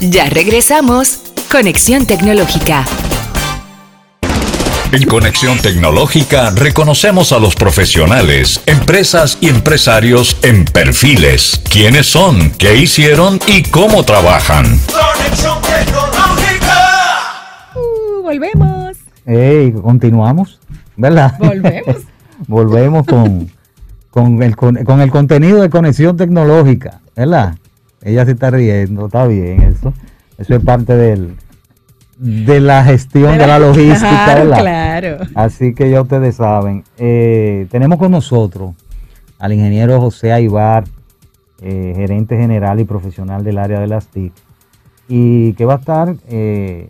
[0.00, 1.20] Ya regresamos.
[1.50, 2.84] Conexión Tecnológica.
[4.96, 11.60] En Conexión Tecnológica reconocemos a los profesionales, empresas y empresarios en perfiles.
[11.70, 12.50] ¿Quiénes son?
[12.52, 13.38] ¿Qué hicieron?
[13.46, 14.64] ¿Y cómo trabajan?
[14.64, 16.78] Conexión tecnológica.
[17.74, 18.96] Uh, volvemos.
[19.26, 20.58] Ey, continuamos,
[20.96, 21.34] ¿verdad?
[21.40, 21.96] Volvemos.
[22.46, 23.50] Volvemos con,
[24.08, 27.58] con, el, con, con el contenido de conexión tecnológica, ¿verdad?
[28.00, 29.92] Ella se está riendo, está bien eso.
[30.38, 31.36] Eso es parte del,
[32.18, 35.18] de la gestión de la logística, Claro, claro.
[35.34, 36.84] Así que ya ustedes saben.
[36.96, 38.74] Eh, tenemos con nosotros
[39.38, 40.84] al ingeniero José Aibar,
[41.60, 44.32] eh, gerente general y profesional del área de las TIC,
[45.08, 46.88] y que va a estar eh,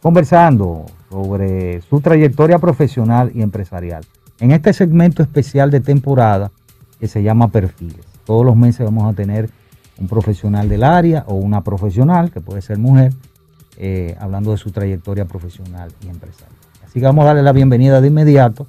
[0.00, 4.04] conversando sobre su trayectoria profesional y empresarial.
[4.40, 6.52] En este segmento especial de temporada
[7.00, 8.06] que se llama Perfiles.
[8.24, 9.50] Todos los meses vamos a tener
[9.98, 13.12] un profesional del área o una profesional, que puede ser mujer,
[13.80, 16.50] eh, hablando de su trayectoria profesional y empresarial.
[16.84, 18.66] Así que vamos a darle la bienvenida de inmediato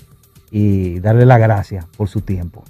[0.51, 2.63] y darle las gracias por su tiempo.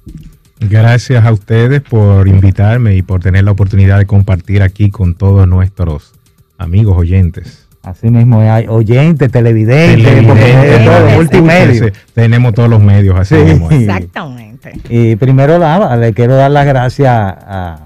[0.61, 5.47] Gracias a ustedes por invitarme y por tener la oportunidad de compartir aquí con todos
[5.47, 6.13] nuestros
[6.57, 7.65] amigos oyentes.
[7.81, 11.93] Así mismo hay oyentes, televidentes, Televidentes, porque es todo, multimedia.
[12.13, 13.41] Tenemos todos los medios así Sí.
[13.43, 13.71] mismo.
[13.71, 14.73] Exactamente.
[14.89, 17.79] Y primero la- le quiero dar las gracias a-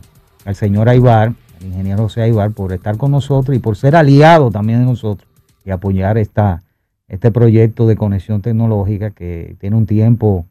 [0.46, 1.34] al señor Aibar,
[1.64, 5.30] ingeniero José Aibar, por estar con nosotros y por ser aliado también de nosotros
[5.66, 6.62] y apoyar esta,
[7.08, 10.46] este proyecto de conexión tecnológica que tiene un tiempo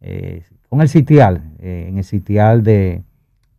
[0.00, 3.02] eh, con el sitial, eh, en el sitial de,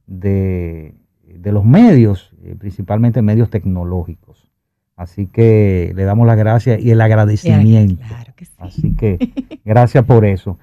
[0.08, 4.50] de, de los medios eh, principalmente medios tecnológicos.
[4.96, 8.04] Así que le damos las gracias y el agradecimiento.
[8.08, 8.54] Claro que sí.
[8.58, 9.20] Así que
[9.66, 10.58] gracias por eso.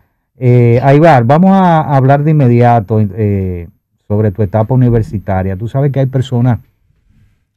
[0.83, 3.69] Aibar, vamos a hablar de inmediato eh,
[4.13, 5.57] sobre tu etapa universitaria.
[5.57, 6.61] Tú sabes que hay personas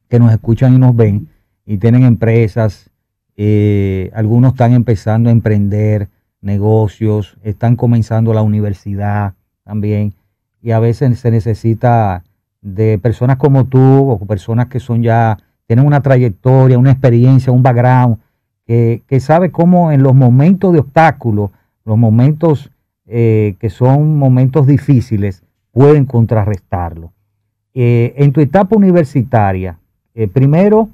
[0.07, 1.27] que nos escuchan y nos ven
[1.65, 2.89] y tienen empresas,
[3.35, 6.07] eh, algunos están empezando a emprender
[6.39, 9.33] negocios, están comenzando la universidad
[9.65, 10.13] también
[10.61, 12.23] y a veces se necesita
[12.61, 15.37] de personas como tú o personas que son ya,
[15.67, 18.19] tienen una trayectoria, una experiencia, un background,
[18.65, 21.51] que, que sabe cómo en los momentos de obstáculos,
[21.83, 22.71] los momentos
[23.07, 25.43] eh, que son momentos difíciles,
[25.75, 27.11] pueden contrarrestarlo.
[27.73, 29.77] Eh, en tu etapa universitaria,
[30.13, 30.87] eh, primero,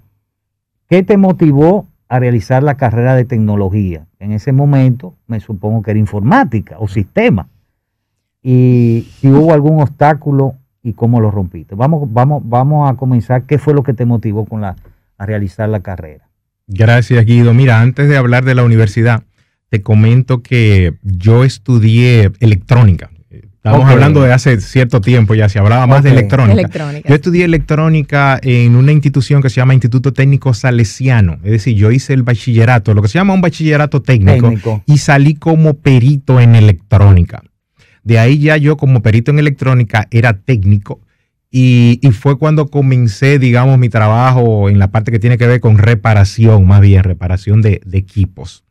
[0.89, 4.07] ¿qué te motivó a realizar la carrera de tecnología?
[4.17, 7.47] En ese momento me supongo que era informática o sistema.
[8.41, 11.75] Y si hubo algún obstáculo y cómo lo rompiste.
[11.75, 13.43] Vamos, vamos, vamos a comenzar.
[13.43, 14.77] ¿Qué fue lo que te motivó con la,
[15.19, 16.27] a realizar la carrera?
[16.65, 17.53] Gracias, Guido.
[17.53, 19.21] Mira, antes de hablar de la universidad,
[19.69, 23.11] te comento que yo estudié electrónica.
[23.63, 26.59] Estamos hablando de hace cierto tiempo, ya se hablaba más de electrónica.
[26.59, 27.07] Electrónica.
[27.07, 31.37] Yo estudié electrónica en una institución que se llama Instituto Técnico Salesiano.
[31.43, 34.83] Es decir, yo hice el bachillerato, lo que se llama un bachillerato técnico, Técnico.
[34.87, 37.43] y salí como perito en electrónica.
[38.03, 40.99] De ahí ya yo como perito en electrónica era técnico
[41.51, 45.59] y, y fue cuando comencé, digamos, mi trabajo en la parte que tiene que ver
[45.59, 48.63] con reparación, más bien reparación de, de equipos.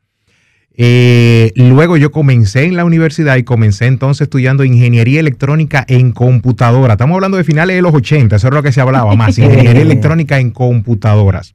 [0.77, 6.95] Eh, luego yo comencé en la universidad y comencé entonces estudiando ingeniería electrónica en computadora.
[6.95, 9.83] Estamos hablando de finales de los 80, eso es lo que se hablaba más, ingeniería
[9.83, 11.55] electrónica en computadoras.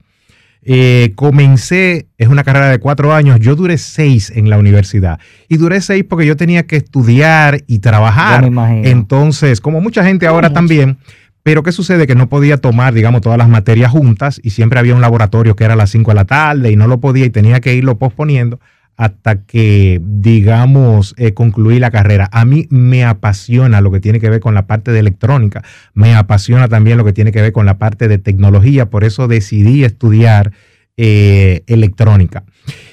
[0.68, 5.20] Eh, comencé, es una carrera de cuatro años, yo duré seis en la universidad.
[5.48, 8.42] Y duré seis porque yo tenía que estudiar y trabajar.
[8.42, 8.88] me imagino.
[8.88, 10.56] Entonces, como mucha gente ahora mucho.
[10.56, 10.98] también,
[11.44, 12.08] pero ¿qué sucede?
[12.08, 15.64] Que no podía tomar, digamos, todas las materias juntas y siempre había un laboratorio que
[15.64, 18.00] era a las 5 de la tarde y no lo podía y tenía que irlo
[18.00, 18.60] posponiendo
[18.98, 22.30] hasta que, digamos, eh, concluí la carrera.
[22.32, 26.16] A mí me apasiona lo que tiene que ver con la parte de electrónica, me
[26.16, 29.84] apasiona también lo que tiene que ver con la parte de tecnología, por eso decidí
[29.84, 30.52] estudiar
[30.98, 32.46] eh, electrónica.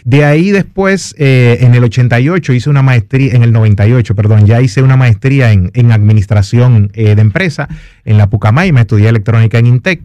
[0.05, 4.61] De ahí después, eh, en el 88, hice una maestría, en el 98, perdón, ya
[4.61, 7.69] hice una maestría en, en administración eh, de empresa
[8.05, 10.03] en la Pucamay, me estudié electrónica en Intec.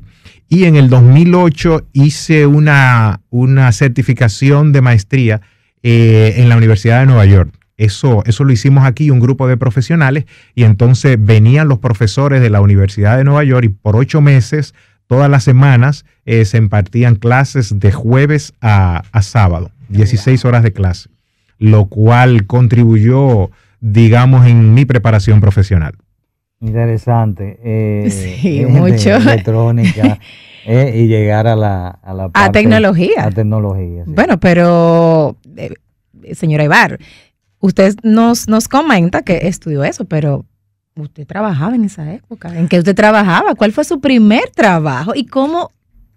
[0.48, 5.42] Y en el 2008 hice una, una certificación de maestría
[5.84, 7.52] eh, en la Universidad de Nueva York.
[7.78, 12.50] Eso, eso lo hicimos aquí, un grupo de profesionales, y entonces venían los profesores de
[12.50, 14.74] la Universidad de Nueva York y por ocho meses,
[15.06, 20.74] todas las semanas, eh, se impartían clases de jueves a, a sábado, 16 horas de
[20.74, 21.10] clase,
[21.60, 25.94] lo cual contribuyó, digamos, en mi preparación profesional.
[26.60, 27.60] Interesante.
[27.64, 29.16] eh, Sí, mucho.
[29.16, 30.18] Electrónica
[30.66, 33.26] eh, y llegar a la, a la A tecnología.
[33.26, 34.04] A tecnología.
[34.06, 34.12] sí.
[34.14, 35.38] Bueno, pero,
[36.34, 37.00] señora Ibar,
[37.60, 40.46] usted nos, nos comenta que estudió eso, pero
[40.96, 42.58] usted trabajaba en esa época.
[42.58, 43.56] ¿En qué usted trabajaba?
[43.56, 45.14] ¿Cuál fue su primer trabajo?
[45.16, 45.72] ¿Y cómo,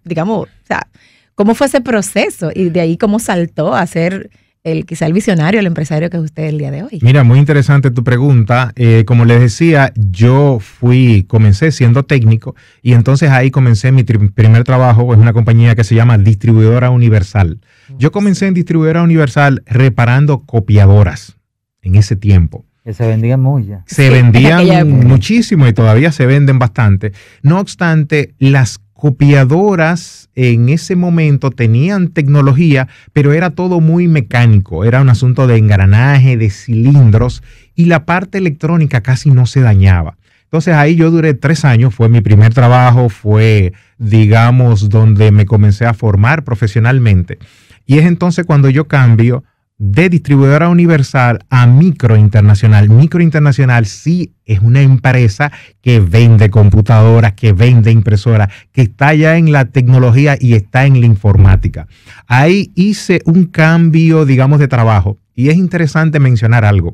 [0.04, 0.88] digamos, o sea,
[1.34, 2.50] cómo fue ese proceso?
[2.54, 4.30] Y de ahí cómo saltó a ser
[4.62, 6.98] el quizá el visionario, el empresario que es usted el día de hoy.
[7.02, 8.72] Mira, muy interesante tu pregunta.
[8.76, 14.64] Eh, como les decía, yo fui, comencé siendo técnico y entonces ahí comencé mi primer
[14.64, 17.60] trabajo, es una compañía que se llama Distribuidora Universal.
[17.98, 21.36] Yo comencé en Distribuidora Universal reparando copiadoras
[21.82, 22.66] en ese tiempo.
[22.84, 23.84] Que se vendían muy ya.
[23.86, 27.12] Se Sí, vendían muchísimo y todavía se venden bastante.
[27.42, 34.84] No obstante, las copiadoras en ese momento tenían tecnología, pero era todo muy mecánico.
[34.84, 37.42] Era un asunto de engranaje, de cilindros
[37.74, 40.18] y la parte electrónica casi no se dañaba.
[40.44, 45.86] Entonces ahí yo duré tres años, fue mi primer trabajo, fue, digamos, donde me comencé
[45.86, 47.38] a formar profesionalmente.
[47.86, 49.44] Y es entonces cuando yo cambio
[49.80, 52.90] de distribuidora universal a micro internacional.
[52.90, 59.38] Micro internacional sí es una empresa que vende computadoras, que vende impresoras, que está ya
[59.38, 61.88] en la tecnología y está en la informática.
[62.26, 65.16] Ahí hice un cambio, digamos, de trabajo.
[65.34, 66.92] Y es interesante mencionar algo.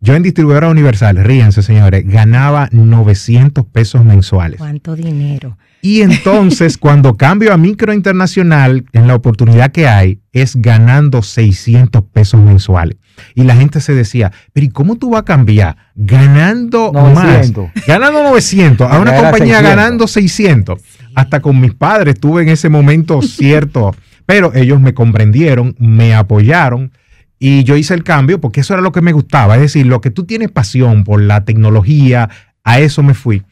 [0.00, 4.58] Yo en distribuidora universal, ríense señores, ganaba 900 pesos mensuales.
[4.58, 5.56] ¿Cuánto dinero?
[5.82, 12.02] Y entonces, cuando cambio a micro internacional, en la oportunidad que hay, es ganando 600
[12.12, 12.96] pesos mensuales.
[13.34, 15.76] Y la gente se decía, pero ¿y cómo tú vas a cambiar?
[15.94, 17.64] Ganando 900.
[17.74, 17.86] más.
[17.86, 19.76] Ganando 900 a una era compañía 600.
[19.76, 20.80] ganando 600.
[21.14, 23.94] Hasta con mis padres tuve en ese momento cierto,
[24.26, 26.92] pero ellos me comprendieron, me apoyaron.
[27.42, 29.56] Y yo hice el cambio porque eso era lo que me gustaba.
[29.56, 32.28] Es decir, lo que tú tienes pasión por la tecnología,
[32.62, 33.42] a eso me fui.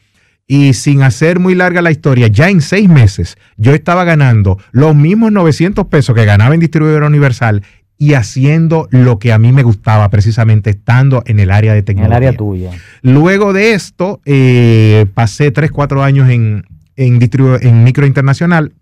[0.47, 4.95] Y sin hacer muy larga la historia, ya en seis meses yo estaba ganando los
[4.95, 7.63] mismos 900 pesos que ganaba en distribuidora universal
[7.99, 11.85] y haciendo lo que a mí me gustaba, precisamente estando en el área de En
[11.85, 12.17] tecnología.
[12.19, 12.71] el área tuya.
[13.03, 16.65] Luego de esto, eh, pasé 3, 4 años en,
[16.97, 17.19] en,
[17.61, 18.73] en micro internacional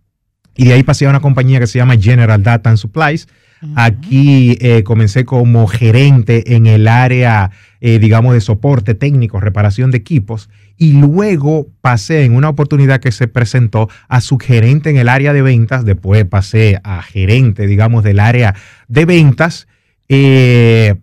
[0.57, 3.29] y de ahí pasé a una compañía que se llama General Data and Supplies.
[3.75, 9.99] Aquí eh, comencé como gerente en el área, eh, digamos, de soporte técnico, reparación de
[9.99, 10.51] equipos.
[10.77, 15.41] Y luego pasé en una oportunidad que se presentó a subgerente en el área de
[15.43, 15.85] ventas.
[15.85, 18.55] Después pasé a gerente, digamos, del área
[18.89, 19.67] de ventas.
[20.09, 20.95] Eh,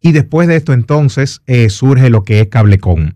[0.00, 3.12] y después de esto, entonces, eh, surge lo que es Cablecom.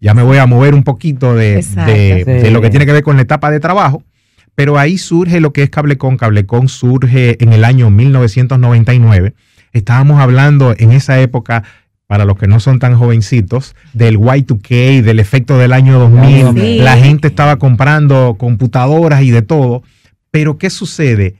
[0.00, 1.92] Ya me voy a mover un poquito de, Exacto.
[1.92, 2.30] de- Sí.
[2.30, 4.02] de lo que tiene que ver con la etapa de trabajo.
[4.58, 6.16] Pero ahí surge lo que es Cablecom.
[6.16, 9.34] Cablecom surge en el año 1999.
[9.72, 11.62] Estábamos hablando en esa época,
[12.08, 16.60] para los que no son tan jovencitos, del Y2K, del efecto del año 2000.
[16.60, 16.78] Sí.
[16.80, 19.84] La gente estaba comprando computadoras y de todo.
[20.32, 21.36] Pero ¿qué sucede?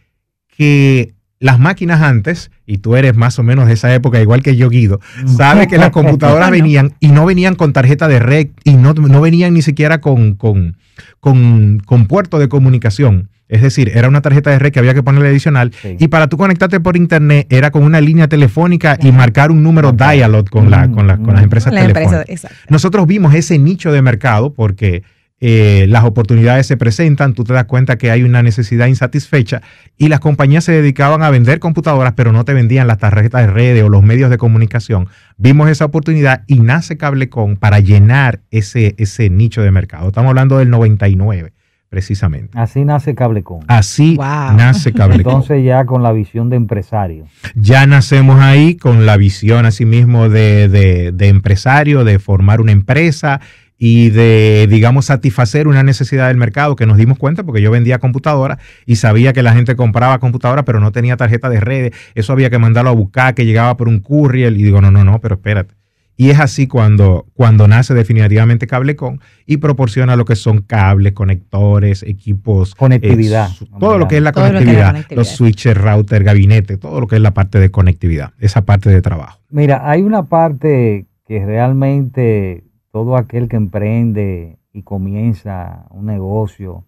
[0.57, 4.55] Que las máquinas antes, y tú eres más o menos de esa época, igual que
[4.55, 8.75] yo, Guido, sabes que las computadoras venían y no venían con tarjeta de red y
[8.75, 10.77] no, no venían ni siquiera con, con,
[11.19, 13.31] con, con puerto de comunicación.
[13.49, 15.73] Es decir, era una tarjeta de red que había que ponerle adicional.
[15.81, 15.97] Sí.
[15.99, 19.89] Y para tú conectarte por internet era con una línea telefónica y marcar un número
[19.89, 19.97] Ok.
[20.03, 21.45] dial con, la, con, la- con las Mm.
[21.45, 22.29] empresas La empresa, telefónicas.
[22.45, 22.57] exacto.
[22.69, 25.03] Nosotros vimos ese nicho de mercado porque
[25.41, 29.63] eh, las oportunidades se presentan, tú te das cuenta que hay una necesidad insatisfecha
[29.97, 33.53] y las compañías se dedicaban a vender computadoras, pero no te vendían las tarjetas de
[33.53, 35.07] redes o los medios de comunicación.
[35.37, 40.09] Vimos esa oportunidad y nace Cablecom para llenar ese, ese nicho de mercado.
[40.09, 41.53] Estamos hablando del 99,
[41.89, 42.59] precisamente.
[42.59, 43.63] Así nace Cablecom.
[43.69, 44.57] Así Wow.
[44.57, 45.35] nace Cablecom.
[45.35, 47.27] Entonces ya con la visión de empresario.
[47.55, 53.41] ya nacemos ahí con la visión asimismo de, de, de empresario, de formar una empresa
[53.81, 57.99] y de, digamos, satisfacer una necesidad del mercado que nos dimos cuenta porque yo vendía
[58.01, 62.33] computadoras y sabía que la gente compraba computadoras pero no tenía tarjeta de redes, eso
[62.33, 65.21] había que mandarlo a buscar, que llegaba por un courier y digo, no, no, no,
[65.21, 65.75] pero espérate.
[66.21, 72.03] Y es así cuando, cuando nace definitivamente Cablecom y proporciona lo que son cables, conectores,
[72.03, 72.75] equipos.
[72.75, 73.51] Conectividad.
[73.51, 75.05] eh, su- todo lo que es la lo es conectividad.
[75.13, 79.01] los switches, router, gabinete, todo lo que es la parte de conectividad, esa parte de
[79.01, 79.39] trabajo.
[79.51, 86.85] Mira, hay una parte que realmente todo aquel que emprende y comienza un negocio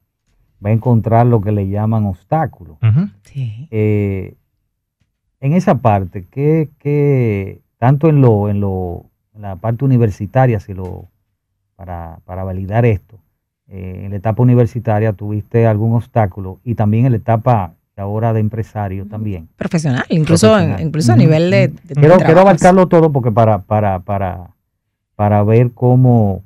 [0.65, 2.77] va a encontrar lo que le llaman obstáculos.
[3.23, 3.69] Sí.
[3.71, 4.35] Eh,
[5.41, 10.75] en esa parte, que, que tanto en lo, en lo, en la parte universitaria, si
[10.75, 11.09] lo,
[11.77, 13.19] para, para validar esto,
[13.69, 18.41] eh, en la etapa universitaria tuviste algún obstáculo y también en la etapa ahora de
[18.41, 19.49] empresario también.
[19.57, 20.81] Profesional, incluso, Profesional.
[20.83, 24.51] incluso a nivel de, Quiero, quiero abarcarlo todo porque para, para, para,
[25.21, 26.43] para ver cómo,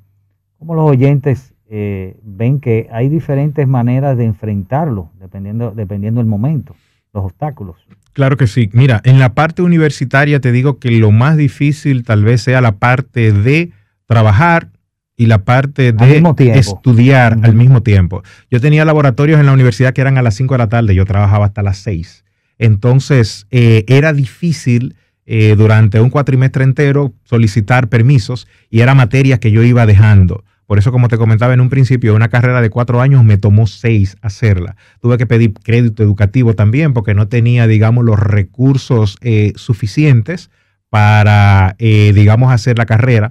[0.59, 6.75] cómo los oyentes eh, ven que hay diferentes maneras de enfrentarlo, dependiendo, dependiendo del momento,
[7.13, 7.77] los obstáculos.
[8.15, 8.71] Claro que sí.
[8.73, 12.73] Mira, en la parte universitaria te digo que lo más difícil tal vez sea la
[12.73, 13.71] parte de
[14.07, 14.71] trabajar
[15.17, 18.25] y la parte de estudiar al mismo tiempo.
[18.51, 21.05] Yo tenía laboratorios en la universidad que eran a las 5 de la tarde, yo
[21.05, 22.25] trabajaba hasta las 6.
[22.59, 29.51] Entonces, eh, era difícil eh, durante un cuatrimestre entero solicitar permisos y era materias que
[29.51, 30.45] yo iba dejando.
[30.67, 33.67] Por eso, como te comentaba en un principio, una carrera de cuatro años me tomó
[33.67, 34.77] seis hacerla.
[35.01, 40.51] Tuve que pedir crédito educativo también porque no tenía, digamos, los recursos eh, suficientes
[40.89, 43.31] para, eh, digamos, hacer la carrera.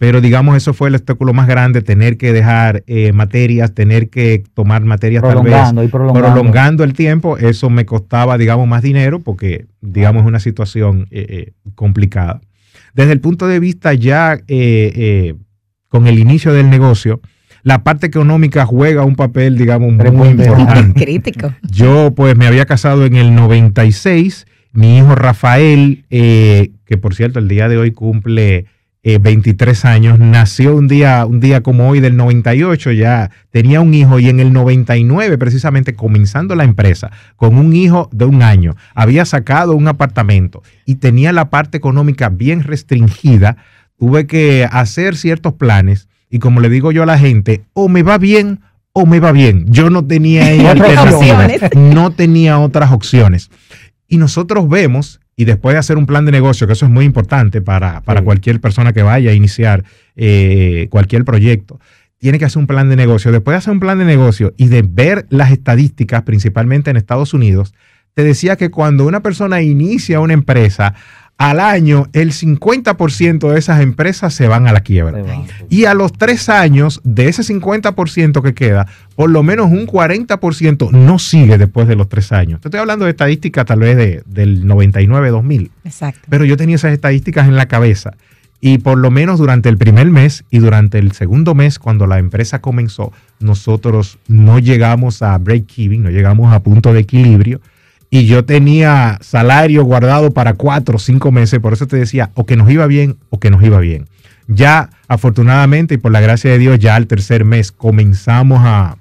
[0.00, 4.42] Pero, digamos, eso fue el obstáculo más grande, tener que dejar eh, materias, tener que
[4.54, 6.32] tomar materias tal vez Prolongando y prolongando.
[6.32, 11.26] prolongando el tiempo, eso me costaba, digamos, más dinero porque, digamos, es una situación eh,
[11.28, 12.40] eh, complicada.
[12.94, 15.34] Desde el punto de vista ya eh, eh,
[15.88, 17.20] con el inicio del negocio,
[17.62, 20.44] la parte económica juega un papel, digamos, muy Preponderante.
[20.62, 21.00] importante.
[21.04, 21.54] Crítico.
[21.70, 24.46] Yo, pues, me había casado en el 96.
[24.72, 28.64] Mi hijo Rafael, eh, que por cierto, el día de hoy cumple
[29.02, 33.94] eh, 23 años, nació un día, un día como hoy del 98, ya tenía un
[33.94, 38.76] hijo y en el 99, precisamente comenzando la empresa, con un hijo de un año,
[38.94, 43.56] había sacado un apartamento y tenía la parte económica bien restringida.
[43.98, 48.02] Tuve que hacer ciertos planes y como le digo yo a la gente, o me
[48.02, 48.60] va bien
[48.92, 49.66] o me va bien.
[49.68, 53.50] Yo no tenía alternativas, no tenía otras opciones.
[54.08, 57.06] Y nosotros vemos, y después de hacer un plan de negocio, que eso es muy
[57.06, 58.24] importante para, para Sí.
[58.26, 59.84] cualquier persona que vaya a iniciar
[60.14, 61.80] eh, cualquier proyecto,
[62.18, 63.32] tiene que hacer un plan de negocio.
[63.32, 67.32] Después de hacer un plan de negocio y de ver las estadísticas, principalmente en Estados
[67.32, 67.72] Unidos,
[68.12, 70.92] te decía que cuando una persona inicia una empresa,
[71.40, 75.22] al año el 50% de esas empresas se van a la quiebra.
[75.70, 78.86] Y a los tres años, de ese 50% que queda,
[79.16, 82.60] por lo menos un 40% no sigue después de los tres años.
[82.60, 86.20] Te estoy hablando de estadísticas tal vez de, del 99-2000, Exacto.
[86.28, 88.12] pero yo tenía esas estadísticas en la cabeza.
[88.60, 92.18] Y por lo menos durante el primer mes y durante el segundo mes, cuando la
[92.18, 97.62] empresa comenzó, nosotros no llegamos a break-even, no llegamos a punto de equilibrio.
[98.10, 102.44] Y yo tenía salario guardado para cuatro o cinco meses, por eso te decía, o
[102.44, 104.08] que nos iba bien o que nos iba bien.
[104.48, 108.96] Ya, afortunadamente y por la gracia de Dios, ya al tercer mes comenzamos a,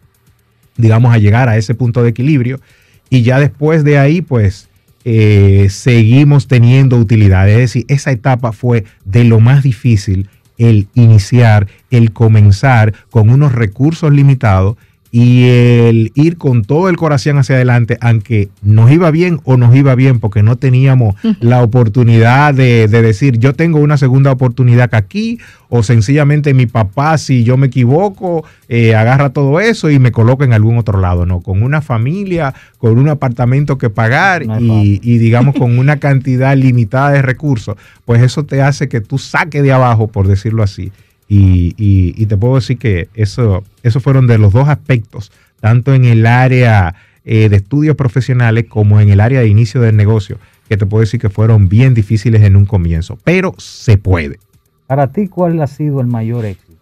[0.77, 2.61] digamos, a llegar a ese punto de equilibrio.
[3.09, 4.69] Y ya después de ahí, pues,
[5.05, 7.49] eh, seguimos teniendo utilidad.
[7.49, 10.29] Es decir, esa etapa fue de lo más difícil,
[10.59, 14.77] el iniciar, el comenzar con unos recursos limitados
[15.11, 19.75] y el ir con todo el corazón hacia adelante, aunque nos iba bien o nos
[19.75, 24.93] iba bien, porque no teníamos la oportunidad de, de decir, yo tengo una segunda oportunidad
[24.93, 25.39] aquí,
[25.69, 30.45] o sencillamente mi papá, si yo me equivoco, eh, agarra todo eso y me coloca
[30.45, 34.99] en algún otro lado, no, con una familia, con un apartamento que pagar No y,
[35.03, 39.63] y digamos con una cantidad limitada de recursos, pues eso te hace que tú saques
[39.63, 40.91] de abajo, por decirlo así.
[41.29, 45.93] Y, y- y te puedo decir que eso, esos fueron de los dos aspectos, tanto
[45.93, 50.39] en el área eh, de estudios profesionales como en el área de inicio del negocio,
[50.67, 54.39] que te puedo decir que fueron bien difíciles en un comienzo, pero se puede.
[54.87, 56.79] Para ti, ¿cuál ha sido el mayor éxito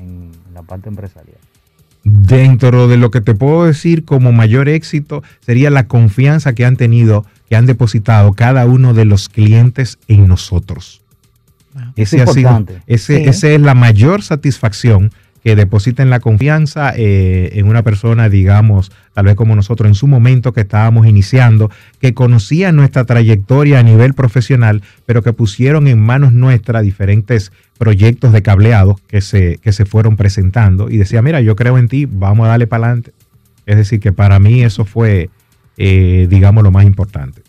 [0.00, 1.36] en la parte empresarial?
[2.02, 6.76] Dentro de lo que te puedo decir como mayor éxito sería la confianza que han
[6.76, 11.00] tenido, que han depositado cada uno de los clientes en nosotros.
[11.96, 13.28] Ese Es ha sido, ese, Sí.
[13.28, 15.10] esa es la mayor satisfacción
[15.42, 20.06] que depositen la confianza eh, en una persona, digamos, tal vez como nosotros en su
[20.06, 21.70] momento que estábamos iniciando,
[22.00, 28.32] que conocían nuestra trayectoria a nivel profesional, pero que pusieron en manos nuestras diferentes proyectos
[28.32, 32.06] de cableados que se, que se fueron presentando y decía, mira, yo creo en ti,
[32.10, 33.12] vamos a darle para adelante.
[33.66, 35.28] Es decir, que para mí eso fue,
[35.76, 37.42] eh, digamos, lo más importante.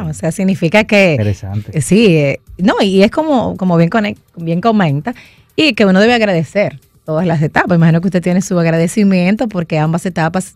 [0.00, 1.76] Wow, o sea, significa que Interesante.
[1.76, 5.14] Eh, Sí, eh, no, y es como, como bien, conec- bien comenta,
[5.56, 7.76] y que uno debe agradecer todas las etapas.
[7.76, 10.54] Imagino que usted tiene su agradecimiento porque ambas etapas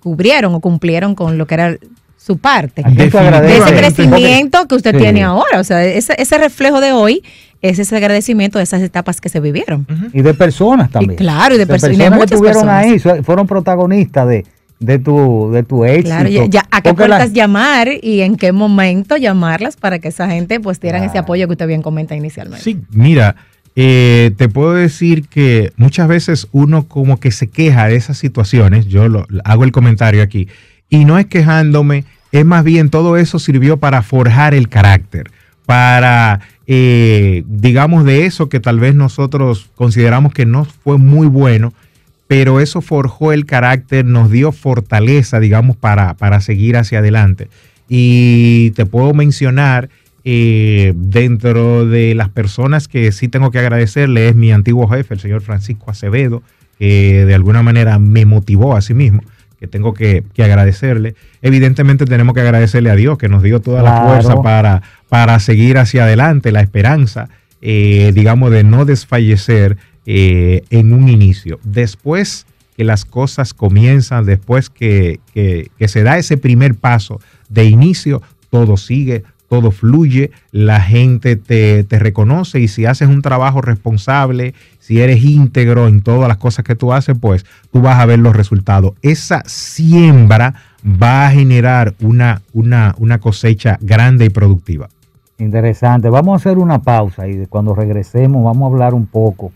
[0.00, 1.76] cubrieron o cumplieron con lo que era
[2.16, 2.82] su parte.
[2.84, 4.98] ¿A quién tú De ese crecimiento que usted Sí.
[4.98, 5.58] tiene ahora.
[5.60, 7.22] O sea, ese, ese reflejo de hoy
[7.62, 9.86] es ese agradecimiento de esas etapas que se vivieron.
[10.12, 11.16] Y de personas también.
[11.16, 13.16] claro, y de perso- y de personas que muchas estuvieron personas.
[13.18, 14.46] ahí, fueron protagonistas de,
[14.80, 16.08] de, tu, de tu éxito.
[16.08, 19.98] Claro, ya, ya- a qué Porque la- puertas llamar y en qué momento llamarlas para
[19.98, 22.62] que esa gente pues dieran ese apoyo que usted bien comenta inicialmente.
[22.62, 23.36] Sí, mira,
[23.76, 28.86] eh, te puedo decir que muchas veces uno como que se queja de esas situaciones,
[28.86, 30.48] yo lo, hago el comentario aquí,
[30.90, 35.30] y no es quejándome, es más bien todo eso sirvió para forjar el carácter,
[35.66, 41.72] para, eh, digamos, de eso que tal vez nosotros consideramos que no fue muy bueno,
[42.28, 47.48] pero eso forjó el carácter, nos dio fortaleza, digamos, para, para seguir hacia adelante.
[47.88, 49.88] Y te puedo mencionar,
[50.24, 55.20] eh, dentro de las personas que sí tengo que agradecerle, es mi antiguo jefe, el
[55.20, 56.42] señor Francisco Acevedo,
[56.78, 59.22] que de alguna manera me motivó a sí mismo,
[59.58, 61.14] que tengo que, que agradecerle.
[61.40, 65.78] Evidentemente tenemos que agradecerle a Dios, que nos dio toda la fuerza para, para seguir
[65.78, 67.30] hacia adelante, la esperanza,
[67.62, 69.78] eh, digamos, de no desfallecer
[70.10, 71.60] eh, en un inicio.
[71.64, 78.78] Después que las cosas comienzan, después que, se da ese primer paso de inicio, todo
[78.78, 85.22] sigue, todo fluye, la gente te, reconoce y si haces un trabajo responsable, si eres
[85.22, 88.94] íntegro en todas las cosas que tú haces, pues tú vas a ver los resultados.
[89.02, 90.54] Esa siembra
[90.86, 94.88] va a generar una, una, una cosecha grande y productiva.
[95.36, 96.08] Interesante.
[96.08, 99.52] Vamos a hacer una pausa y cuando regresemos vamos a hablar un poco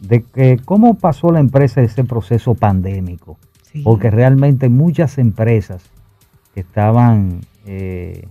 [0.00, 3.38] de que cómo pasó la empresa ese proceso pandémico.
[3.72, 3.82] Sí.
[3.82, 5.82] Porque realmente muchas empresas
[6.54, 8.26] que estaban, eh,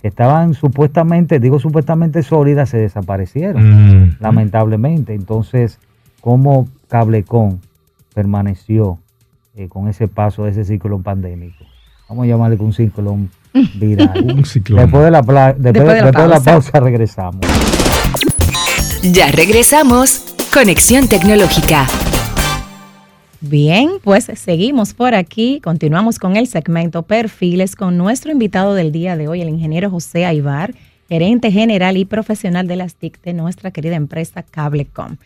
[0.00, 4.16] que estaban supuestamente, digo supuestamente sólidas, se desaparecieron, Mm.
[4.20, 5.14] lamentablemente.
[5.14, 5.78] Entonces,
[6.20, 7.58] ¿cómo Cablecom
[8.14, 8.98] permaneció
[9.56, 11.64] eh, con ese paso de ese ciclón pandémico?
[12.08, 13.30] Vamos a llamarle un ciclón
[13.74, 14.24] viral.
[14.36, 14.80] Un ciclón.
[14.82, 16.52] Después de la, después, Después de la después de la pausa.
[16.52, 17.40] pausa regresamos.
[19.02, 20.29] Ya regresamos.
[20.52, 21.86] Conexión Tecnológica.
[23.40, 29.16] Bien, pues seguimos por aquí, continuamos con el segmento Perfiles con nuestro invitado del día
[29.16, 30.74] de hoy, el ingeniero José Aibar,
[31.08, 35.18] gerente general y profesional de las TIC de nuestra querida empresa Cablecom.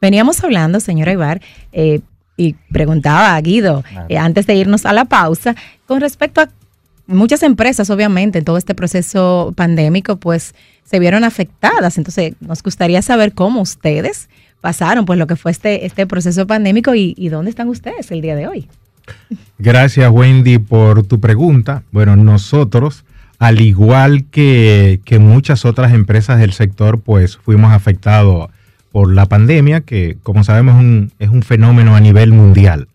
[0.00, 1.42] Veníamos hablando, señor Aibar,
[1.72, 2.00] eh,
[2.38, 5.54] y preguntaba a Guido, eh, antes de irnos a la pausa,
[5.86, 6.48] con respecto a
[7.06, 11.98] muchas empresas, obviamente, en todo este proceso pandémico, pues se vieron afectadas.
[11.98, 14.30] Entonces, nos gustaría saber cómo ustedes
[14.62, 18.34] pasaron pues lo que fue este, este proceso pandémico y, dónde están ustedes el día
[18.34, 18.68] de hoy.
[19.58, 21.82] Gracias, Wendy, por tu pregunta.
[21.90, 23.04] Bueno, nosotros,
[23.38, 28.48] al igual que, que muchas otras empresas del sector, pues fuimos afectados
[28.92, 32.88] por la pandemia, que como sabemos es un, es un fenómeno a nivel mundial.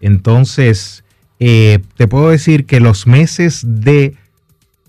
[0.00, 1.04] Entonces,
[1.40, 4.14] eh, te puedo decir que los meses de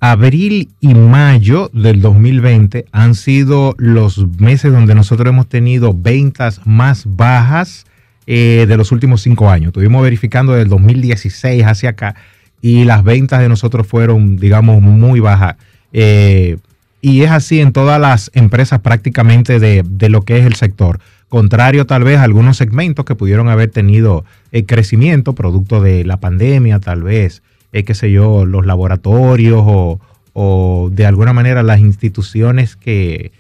[0.03, 7.05] abril y mayo del 2020 han sido los meses donde nosotros hemos tenido ventas más
[7.05, 7.85] bajas
[8.27, 9.67] eh, de los últimos cinco años.
[9.67, 12.15] Estuvimos verificando del 2016 hacia acá
[12.61, 15.55] y las ventas de nosotros fueron, digamos, muy bajas.
[15.93, 16.57] Eh,
[16.99, 20.99] y es así en todas las empresas prácticamente de, lo que es el sector.
[21.29, 26.17] Contrario tal vez a algunos segmentos que pudieron haber tenido eh, crecimiento producto de la
[26.17, 27.41] pandemia, tal vez,
[27.73, 29.99] eh, qué sé yo, los laboratorios o,
[30.33, 33.31] o, de alguna manera las instituciones que,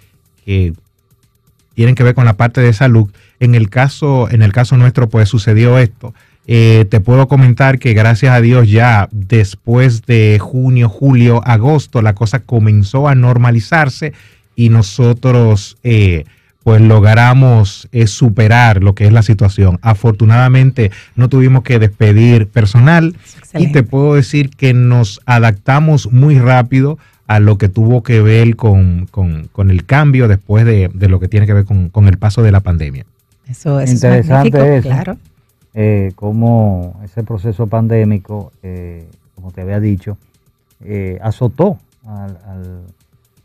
[0.43, 0.73] que
[1.75, 3.09] tienen que ver con la parte de salud.
[3.39, 6.13] En el caso, en el caso nuestro, pues sucedió esto.
[6.45, 12.15] Eh, te puedo comentar que gracias a Dios ya después de junio, julio, agosto, la
[12.15, 14.13] cosa comenzó a normalizarse
[14.55, 16.25] y nosotros eh,
[16.63, 19.79] pues logramos eh, superar lo que es la situación.
[19.81, 23.15] Afortunadamente no tuvimos que despedir personal
[23.53, 26.97] y te puedo decir que nos adaptamos muy rápido
[27.27, 31.19] a lo que tuvo que ver con, con, con el cambio después de, de, lo
[31.19, 33.05] que tiene que ver con, con el paso de la pandemia.
[33.47, 34.89] Eso, eso Interesante es eso.
[34.89, 35.17] Claro
[35.73, 40.17] eh, cómo ese proceso pandémico, eh, como te había dicho,
[40.81, 42.81] eh, azotó al, al,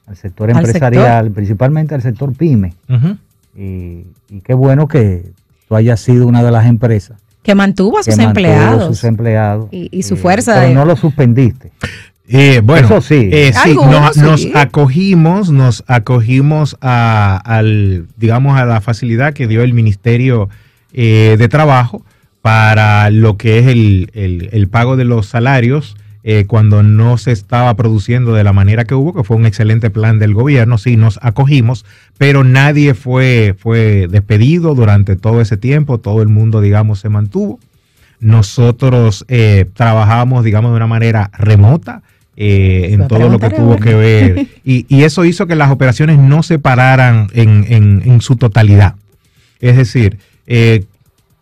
[0.08, 1.34] al sector empresarial, ¿Al sector?
[1.34, 2.74] principalmente al sector pyme.
[2.88, 3.18] Uh -huh.
[3.56, 5.30] y, y, qué bueno que
[5.68, 7.18] tú hayas sido una de las empresas.
[7.42, 8.86] Que mantuvo a sus mantuvo empleados.
[8.86, 9.68] sus empleados.
[9.70, 10.54] Y, y su fuerza.
[10.54, 10.74] Pero de...
[10.74, 11.72] no lo suspendiste.
[12.30, 18.58] Eh, bueno, Eso sí, eh, sí, nos, sí, nos, acogimos, nos acogimos a, al, digamos,
[18.58, 20.50] a la facilidad que dio el Ministerio
[20.92, 22.04] eh, de Trabajo
[22.42, 27.32] para lo que es el, el, el pago de los salarios eh, cuando no se
[27.32, 30.96] estaba produciendo de la manera que hubo, que fue un excelente plan del gobierno, sí
[30.96, 31.84] nos acogimos,
[32.18, 37.60] pero nadie fue, fue despedido durante todo ese tiempo, todo el mundo, digamos, se mantuvo.
[38.20, 42.02] Nosotros eh, trabajamos, digamos, de una manera remota.
[42.40, 44.46] Eh, en todo lo que tuvo que ver.
[44.64, 48.94] Y, y, eso hizo que las operaciones no se pararan en, en, en su totalidad.
[49.60, 50.84] Es decir, eh,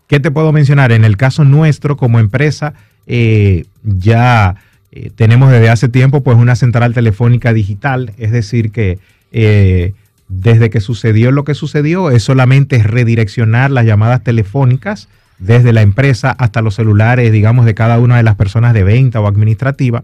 [0.06, 0.92] ¿Qué te puedo mencionar?
[0.92, 2.74] En el caso nuestro como empresa,
[3.06, 4.56] eh, ya
[4.93, 8.99] eh, tenemos desde hace tiempo pues una central telefónica digital, es decir que
[9.32, 9.93] eh,
[10.28, 15.09] desde que sucedió lo que sucedió es solamente redireccionar las llamadas telefónicas
[15.39, 19.20] desde la empresa hasta los celulares, digamos, de cada una de las personas de venta
[19.20, 20.03] o administrativa.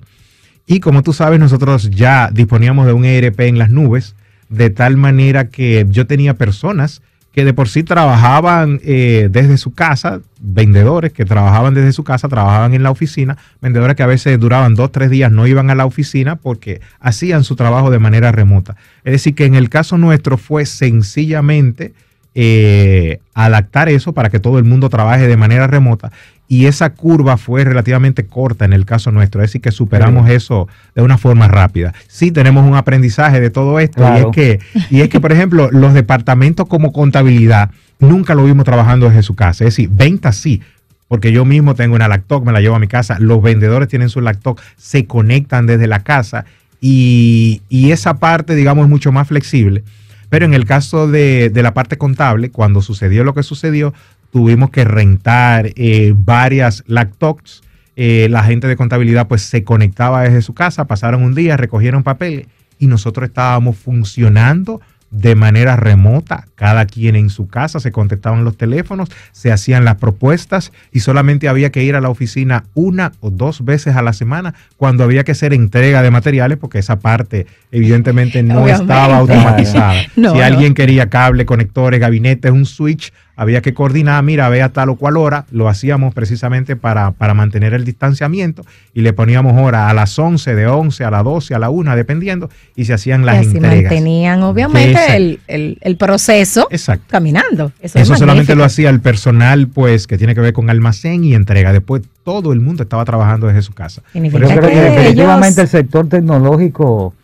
[0.66, 4.14] Y como tú sabes, nosotros ya disponíamos de un ERP en las nubes,
[4.48, 7.02] de tal manera que yo tenía personas
[7.32, 12.28] que de por sí trabajaban eh, desde su casa, vendedores que trabajaban desde su casa,
[12.28, 15.74] trabajaban en la oficina, vendedores que a veces duraban dos, tres días, no iban a
[15.74, 18.76] la oficina porque hacían su trabajo de manera remota.
[19.04, 21.94] Es decir, que en el caso nuestro fue sencillamente
[22.34, 26.12] eh, adaptar eso para que todo el mundo trabaje de manera remota
[26.48, 30.34] y esa curva fue relativamente corta en el caso nuestro, es decir, que superamos sí.
[30.34, 31.94] eso de una forma rápida.
[32.08, 34.18] Sí tenemos un aprendizaje de todo esto claro.
[34.18, 38.64] y, es que, y es que, por ejemplo, los departamentos como contabilidad nunca lo vimos
[38.64, 40.60] trabajando desde su casa, es decir, ventas sí,
[41.08, 44.08] porque yo mismo tengo una laptop, me la llevo a mi casa, los vendedores tienen
[44.08, 46.46] su laptop, se conectan desde la casa
[46.80, 49.84] y, y esa parte, digamos, es mucho más flexible.
[50.30, 53.92] Pero en el caso de, de, la parte contable, cuando sucedió lo que sucedió,
[54.32, 57.62] tuvimos que rentar eh, varias laptops.
[57.94, 62.02] Eh, la gente de contabilidad pues se conectaba desde su casa, pasaron un día, recogieron
[62.02, 64.80] papel y nosotros estábamos funcionando
[65.12, 69.96] de manera remota, cada quien en su casa, se contestaban los teléfonos, se hacían las
[69.96, 74.14] propuestas y solamente había que ir a la oficina una o dos veces a la
[74.14, 78.84] semana cuando había que hacer entrega de materiales, porque esa parte evidentemente no Obviamente.
[78.84, 80.00] estaba automatizada.
[80.16, 80.44] no, si no.
[80.44, 84.96] alguien quería cable, conectores, gabinetes, un switch, había que coordinar, mira, ve a tal o
[84.96, 88.64] cual hora, lo hacíamos precisamente para, para mantener el distanciamiento
[88.94, 91.96] y le poníamos hora a las 11, de 11 a las 12, a la 1,
[91.96, 93.84] dependiendo, y se hacían las y así entregas.
[93.84, 97.06] mantenían obviamente el, el, el, proceso Exacto.
[97.08, 97.72] caminando.
[97.80, 101.34] Eso, Eso solamente lo hacía el personal, pues, que tiene que ver con almacén y
[101.34, 101.72] entrega.
[101.72, 104.02] Después todo el mundo estaba trabajando desde su casa.
[104.12, 105.74] Pero yo creo que definitivamente ellos...
[105.74, 107.14] el sector tecnológico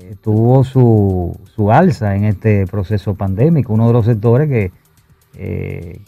[0.00, 4.70] eh, tuvo su, su alza en este proceso pandémico, uno de los sectores que
[5.38, 6.00] eh,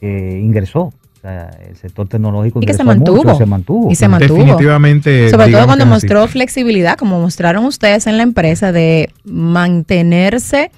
[0.00, 3.36] que ingresó O sea, el sector tecnológico Y que se mucho, mantuvo.
[3.36, 3.90] se mantuvo.
[3.90, 4.38] Y se mantuvo.
[4.38, 5.30] Definitivamente.
[5.30, 5.90] Sobre todo cuando así.
[5.90, 10.70] mostró flexibilidad, como mostraron ustedes en la empresa, de mantenerse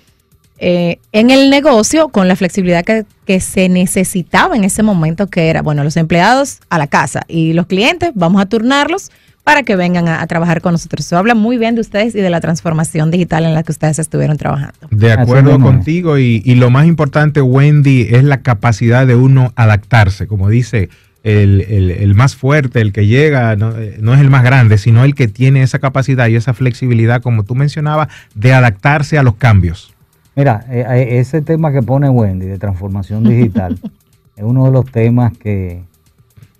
[0.58, 5.48] eh, en el negocio con la flexibilidad que, que se necesitaba en ese momento, que
[5.48, 9.10] era, bueno, los empleados a la casa y los clientes, vamos a turnarlos
[9.44, 11.04] para que vengan a, a trabajar con nosotros.
[11.06, 13.98] Eso habla muy bien de ustedes y de la transformación digital en la que ustedes
[13.98, 14.74] estuvieron trabajando.
[14.90, 20.26] De acuerdo contigo y, y lo más importante, Wendy, es la capacidad de uno adaptarse.
[20.26, 20.88] Como dice
[21.22, 24.78] el, el- el más fuerte, el que llega, no, eh, no es el más grande,
[24.78, 29.22] sino el que tiene esa capacidad y esa flexibilidad, como tú mencionabas, de adaptarse a
[29.22, 29.92] los cambios.
[30.36, 33.78] Mira, eh, eh, ese tema que pone Wendy de transformación digital
[34.36, 35.82] es uno de los temas que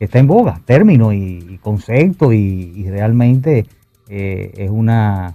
[0.01, 3.67] está en boga, término y, y concepto y, y realmente
[4.09, 5.35] eh, es una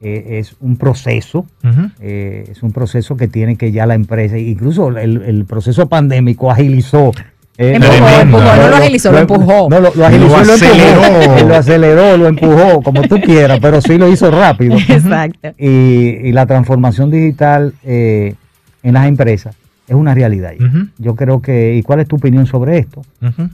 [0.00, 1.90] eh, es un proceso, Ujú.
[2.00, 6.50] eh, es un proceso que tiene que ya la empresa, incluso el, el proceso pandémico
[6.50, 7.12] agilizó.
[7.58, 8.20] eh, Empujó, Tremendo.
[8.38, 9.68] empujó, no lo agilizó, lo empujó.
[9.70, 11.48] No, lo, lo agilizó Lo y lo empujó.
[11.48, 15.54] Lo aceleró, lo empujó, como tú quieras, pero sí lo hizo rápido Exacto.
[15.58, 15.66] y,
[16.28, 18.34] y la transformación digital eh,
[18.82, 19.56] en las empresas
[19.88, 20.52] es una realidad.
[20.58, 20.66] ya.
[20.98, 23.02] Yo creo que, ¿y cuál es tu opinión sobre esto?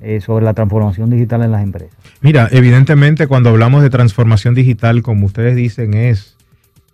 [0.01, 1.95] Eh, sobre la transformación digital en las empresas.
[2.21, 6.37] Mira, evidentemente cuando hablamos de transformación digital, como ustedes dicen, es,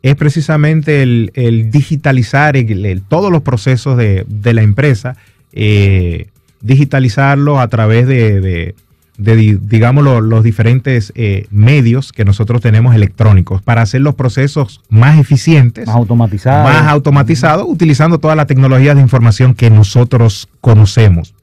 [0.02, 5.16] es precisamente el, el digitalizar el- el- todos los procesos de, de la empresa,
[5.52, 6.28] eh,
[6.60, 8.74] digitalizarlo a través de, de-
[9.18, 14.14] de, di- digamos, lo- los diferentes eh, medios que nosotros tenemos electrónicos para hacer los
[14.14, 16.64] procesos más eficientes Más automatizado.
[16.64, 21.34] más automatizado, utilizando todas las tecnologías de información que nosotros conocemos.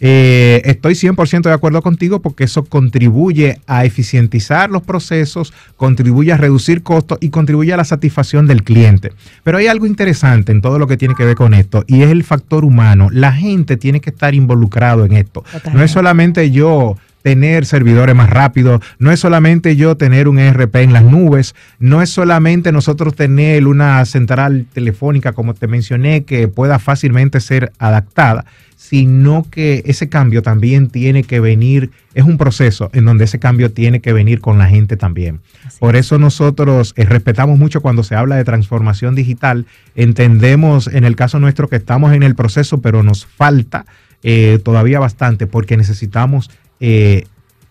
[0.00, 6.36] Eh, estoy 100% de acuerdo contigo porque eso contribuye a eficientizar los procesos, contribuye a
[6.36, 9.10] reducir costos y contribuye a la satisfacción del cliente.
[9.42, 12.10] Pero hay algo interesante en todo lo que tiene que ver con esto y es
[12.12, 13.08] el factor humano.
[13.10, 15.42] La gente tiene que estar involucrado en esto.
[15.74, 20.76] No es solamente yo tener servidores más rápidos, no es solamente yo tener un ERP
[20.76, 26.48] en las nubes, no es solamente nosotros tener una central telefónica, como te mencioné, que
[26.48, 28.44] pueda fácilmente ser adaptada,
[28.76, 33.72] sino que ese cambio también tiene que venir, es un proceso en donde ese cambio
[33.72, 35.40] tiene que venir con la gente también.
[35.80, 39.66] Por eso nosotros eh, respetamos mucho cuando se habla de transformación digital,
[39.96, 43.84] entendemos en el caso nuestro que estamos en el proceso, pero nos falta
[44.22, 46.50] eh, todavía bastante porque necesitamos
[46.80, 47.24] eh,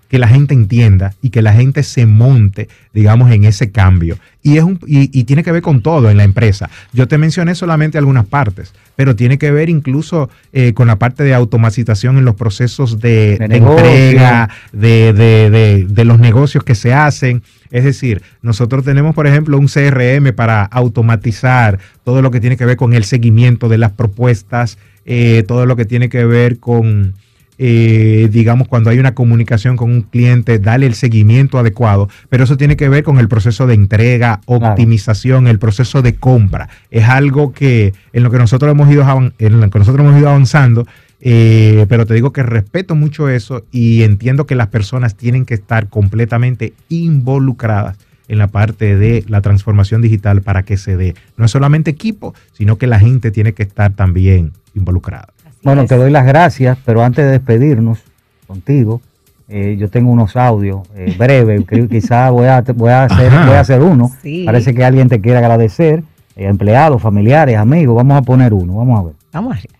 [0.10, 4.18] que la gente entienda y que la gente se monte, digamos, en ese cambio.
[4.42, 6.70] Y, es un, y, y tiene que ver con todo en la empresa.
[6.94, 11.26] Yo te mencioné solamente algunas partes, pero tiene que ver incluso eh, con la parte
[11.26, 16.64] de automatización en los procesos de, De de entrega, de, de- de- de los negocios
[16.64, 17.44] que se hacen.
[17.70, 22.66] Es decir, nosotros tenemos, por ejemplo, un CRM para automatizar todo lo que tiene que
[22.66, 27.14] ver con el seguimiento de las propuestas, eh, todo lo que tiene que ver con,
[27.58, 32.58] eh, digamos, cuando hay una comunicación con un cliente, darle el seguimiento adecuado, pero eso
[32.58, 36.70] tiene que ver con el proceso de entrega, optimización, el proceso de compra.
[36.92, 39.06] Es algo que en lo que nosotros hemos ido,
[39.40, 40.86] en lo que nosotros hemos ido avanzando,
[41.20, 45.56] eh, pero te digo que respeto mucho eso y entiendo que las personas tienen que
[45.56, 47.98] estar completamente involucradas
[48.28, 51.16] en la parte de la transformación digital para que se dé.
[51.38, 55.30] No es solamente equipo, sino que la gente tiene que estar también involucrada.
[55.68, 58.00] Bueno, te doy las gracias, pero antes de despedirnos
[58.48, 59.02] contigo,
[59.50, 63.28] eh, yo tengo unos audios eh, breves, creo que quizás voy a, voy, a hacer,
[63.28, 63.46] Ajá.
[63.46, 64.10] voy a hacer uno.
[64.22, 64.44] Sí.
[64.46, 66.06] Parece que alguien te quiere agradecer,
[66.38, 67.98] eh, empleados, familiares, amigos.
[67.98, 69.16] Vamos a poner uno, vamos a ver.
[69.34, 69.76] Vamos arriba.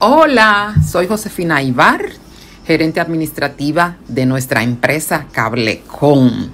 [0.00, 2.02] Hola, soy Josefina Ibar,
[2.66, 6.50] gerente administrativa de nuestra empresa Cablecom.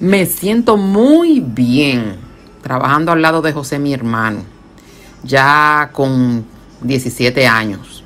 [0.00, 2.16] Me siento muy bien
[2.62, 4.44] trabajando al lado de José, mi hermano,
[5.24, 6.44] ya con
[6.82, 8.04] 17 años.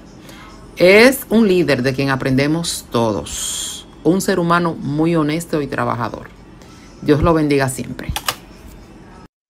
[0.77, 6.29] Es un líder de quien aprendemos todos, un ser humano muy honesto y trabajador.
[7.03, 8.09] Dios lo bendiga siempre.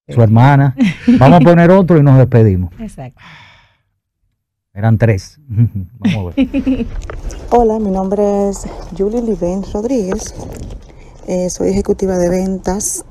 [0.09, 0.77] Su hermana.
[1.19, 2.73] Vamos a poner otro y nos despedimos.
[2.79, 3.21] Exacto.
[4.73, 5.41] Eran tres.
[5.49, 6.87] Vamos a ver.
[7.51, 10.35] Hola, mi nombre es Julie Liven Rodríguez.
[11.27, 13.05] Eh, soy ejecutiva de ventas.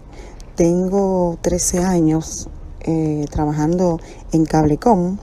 [0.56, 2.47] Tengo 13 años
[2.86, 3.99] eh, trabajando
[4.31, 5.17] en Cablecom.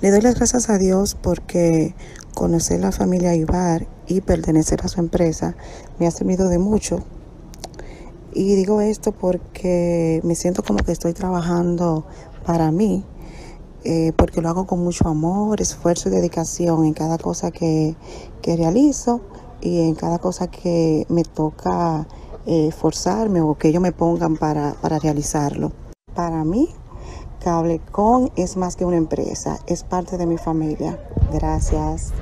[0.00, 1.94] Le doy las gracias a Dios porque
[2.34, 5.56] conocer la familia Ibar y pertenecer a su empresa
[5.98, 7.04] me ha servido de mucho.
[8.32, 12.06] Y digo esto porque me siento como que estoy trabajando
[12.44, 13.04] para mí
[13.84, 17.94] eh, porque lo hago con mucho amor, esfuerzo y dedicación en cada cosa que,
[18.42, 19.20] que realizo
[19.60, 22.06] y en cada cosa que me toca
[22.46, 25.72] eh, forzarme o que ellos me pongan para, para realizarlo.
[26.18, 26.66] Para mí,
[27.44, 30.98] Cablecom es más que una empresa, es parte de mi familia.
[31.32, 32.12] Gracias.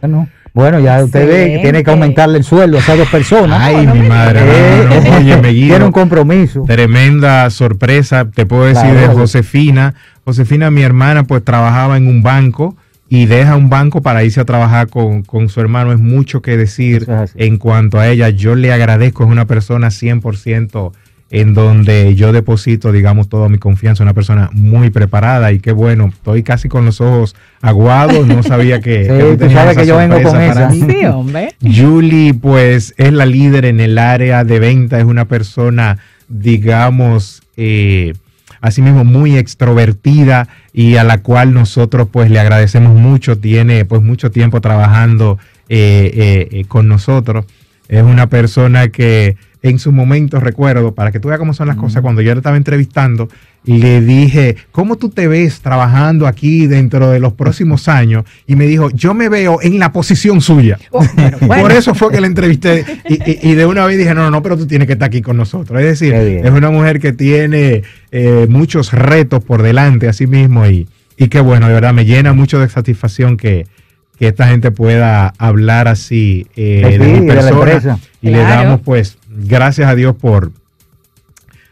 [0.00, 3.60] Bueno, bueno, ya usted ve que tiene que aumentarle el sueldo a esas dos personas.
[3.60, 4.40] Ay, mi madre.
[4.44, 6.62] Eh, Oye, me tiene un compromiso.
[6.66, 9.08] Tremenda sorpresa, te puedo decir, Claro.
[9.08, 9.94] de Josefina.
[10.24, 12.76] Josefina, mi hermana, pues trabajaba en un banco
[13.10, 15.92] y deja un banco para irse a trabajar con, con su hermano.
[15.92, 18.30] Es mucho que decir es en cuanto a ella.
[18.30, 20.92] Yo le agradezco, es una persona 100%
[21.30, 24.02] en donde yo deposito, digamos, toda mi confianza.
[24.02, 28.26] Una persona muy preparada y qué bueno, estoy casi con los ojos aguados.
[28.26, 28.90] No sabía que...
[29.10, 30.70] Sí, que tú sabes que yo vengo con esa.
[30.70, 31.54] Sí, hombre.
[31.62, 38.14] Julie, pues, es la líder en el área de venta, es una persona, digamos, eh,
[38.60, 43.38] asimismo muy extrovertida y a la cual nosotros, pues, le agradecemos mucho.
[43.38, 45.38] Tiene, pues, mucho tiempo trabajando
[45.72, 47.44] eh, eh, eh, con nosotros.
[47.88, 51.76] Es una persona que en su momento, recuerdo, para que tú veas cómo son las
[51.76, 53.28] cosas, cuando yo le estaba entrevistando,
[53.64, 58.24] le dije, ¿cómo tú te ves trabajando aquí dentro de los próximos años?
[58.46, 60.78] Y me dijo, yo me veo en la posición suya.
[60.90, 61.62] Oh, bueno, bueno.
[61.64, 64.30] Por eso fue que la entrevisté y, y- y de una vez dije, no, no,
[64.30, 65.78] no, pero tú tienes que estar aquí con nosotros.
[65.80, 67.82] Es decir, es una mujer que tiene
[68.12, 70.88] eh, muchos retos por delante a sí mismo y,
[71.18, 73.66] y qué bueno, de verdad, me llena mucho de satisfacción que,
[74.18, 77.58] que esta gente pueda hablar así eh, Sí, de mi de la persona.
[77.72, 77.98] empresa.
[78.22, 80.52] Y le damos pues gracias a Dios por,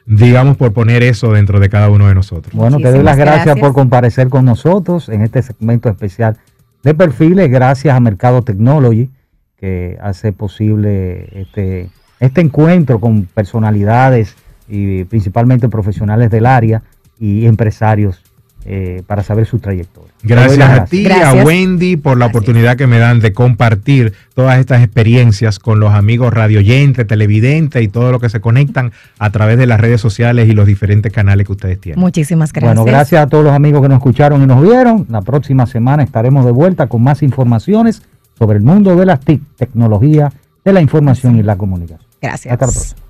[0.06, 2.54] digamos, por poner eso dentro de cada uno de nosotros.
[2.54, 3.58] Bueno, te doy las gracias.
[3.58, 6.36] por comparecer con nosotros en este segmento especial
[6.82, 7.50] de perfiles.
[7.50, 9.10] Gracias a Mercado Technology,
[9.56, 11.90] que hace posible este,
[12.20, 14.36] este encuentro con personalidades
[14.68, 16.82] y principalmente profesionales del área
[17.18, 18.22] y empresarios
[18.64, 20.10] eh, para saber su trayectoria.
[20.22, 21.46] Gracias a ti, a Gracias.
[21.46, 22.36] Wendy, por la Gracias.
[22.36, 27.88] oportunidad que me dan de compartir todas estas experiencias con los amigos radioyentes, televidentes y
[27.88, 31.46] todo lo que se conectan a través de las redes sociales y los diferentes canales
[31.46, 32.00] que ustedes tienen.
[32.00, 32.74] Muchísimas gracias.
[32.74, 35.06] Bueno, gracias a todos los amigos que nos escucharon y nos vieron.
[35.08, 38.02] La próxima semana estaremos de vuelta con más informaciones
[38.38, 40.32] sobre el mundo de las TIC, tecnología
[40.64, 42.06] de la información y la comunicación.
[42.20, 42.52] Gracias.
[42.52, 43.07] Hasta la próxima.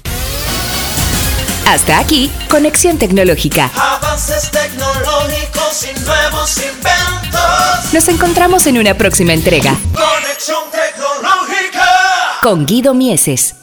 [1.71, 3.71] Hasta aquí, Conexión Tecnológica.
[3.75, 7.93] Avances tecnológicos y nuevos inventos.
[7.93, 11.85] Nos encontramos en una próxima entrega Conexión tecnológica.
[12.41, 13.58] con Guido Mieses.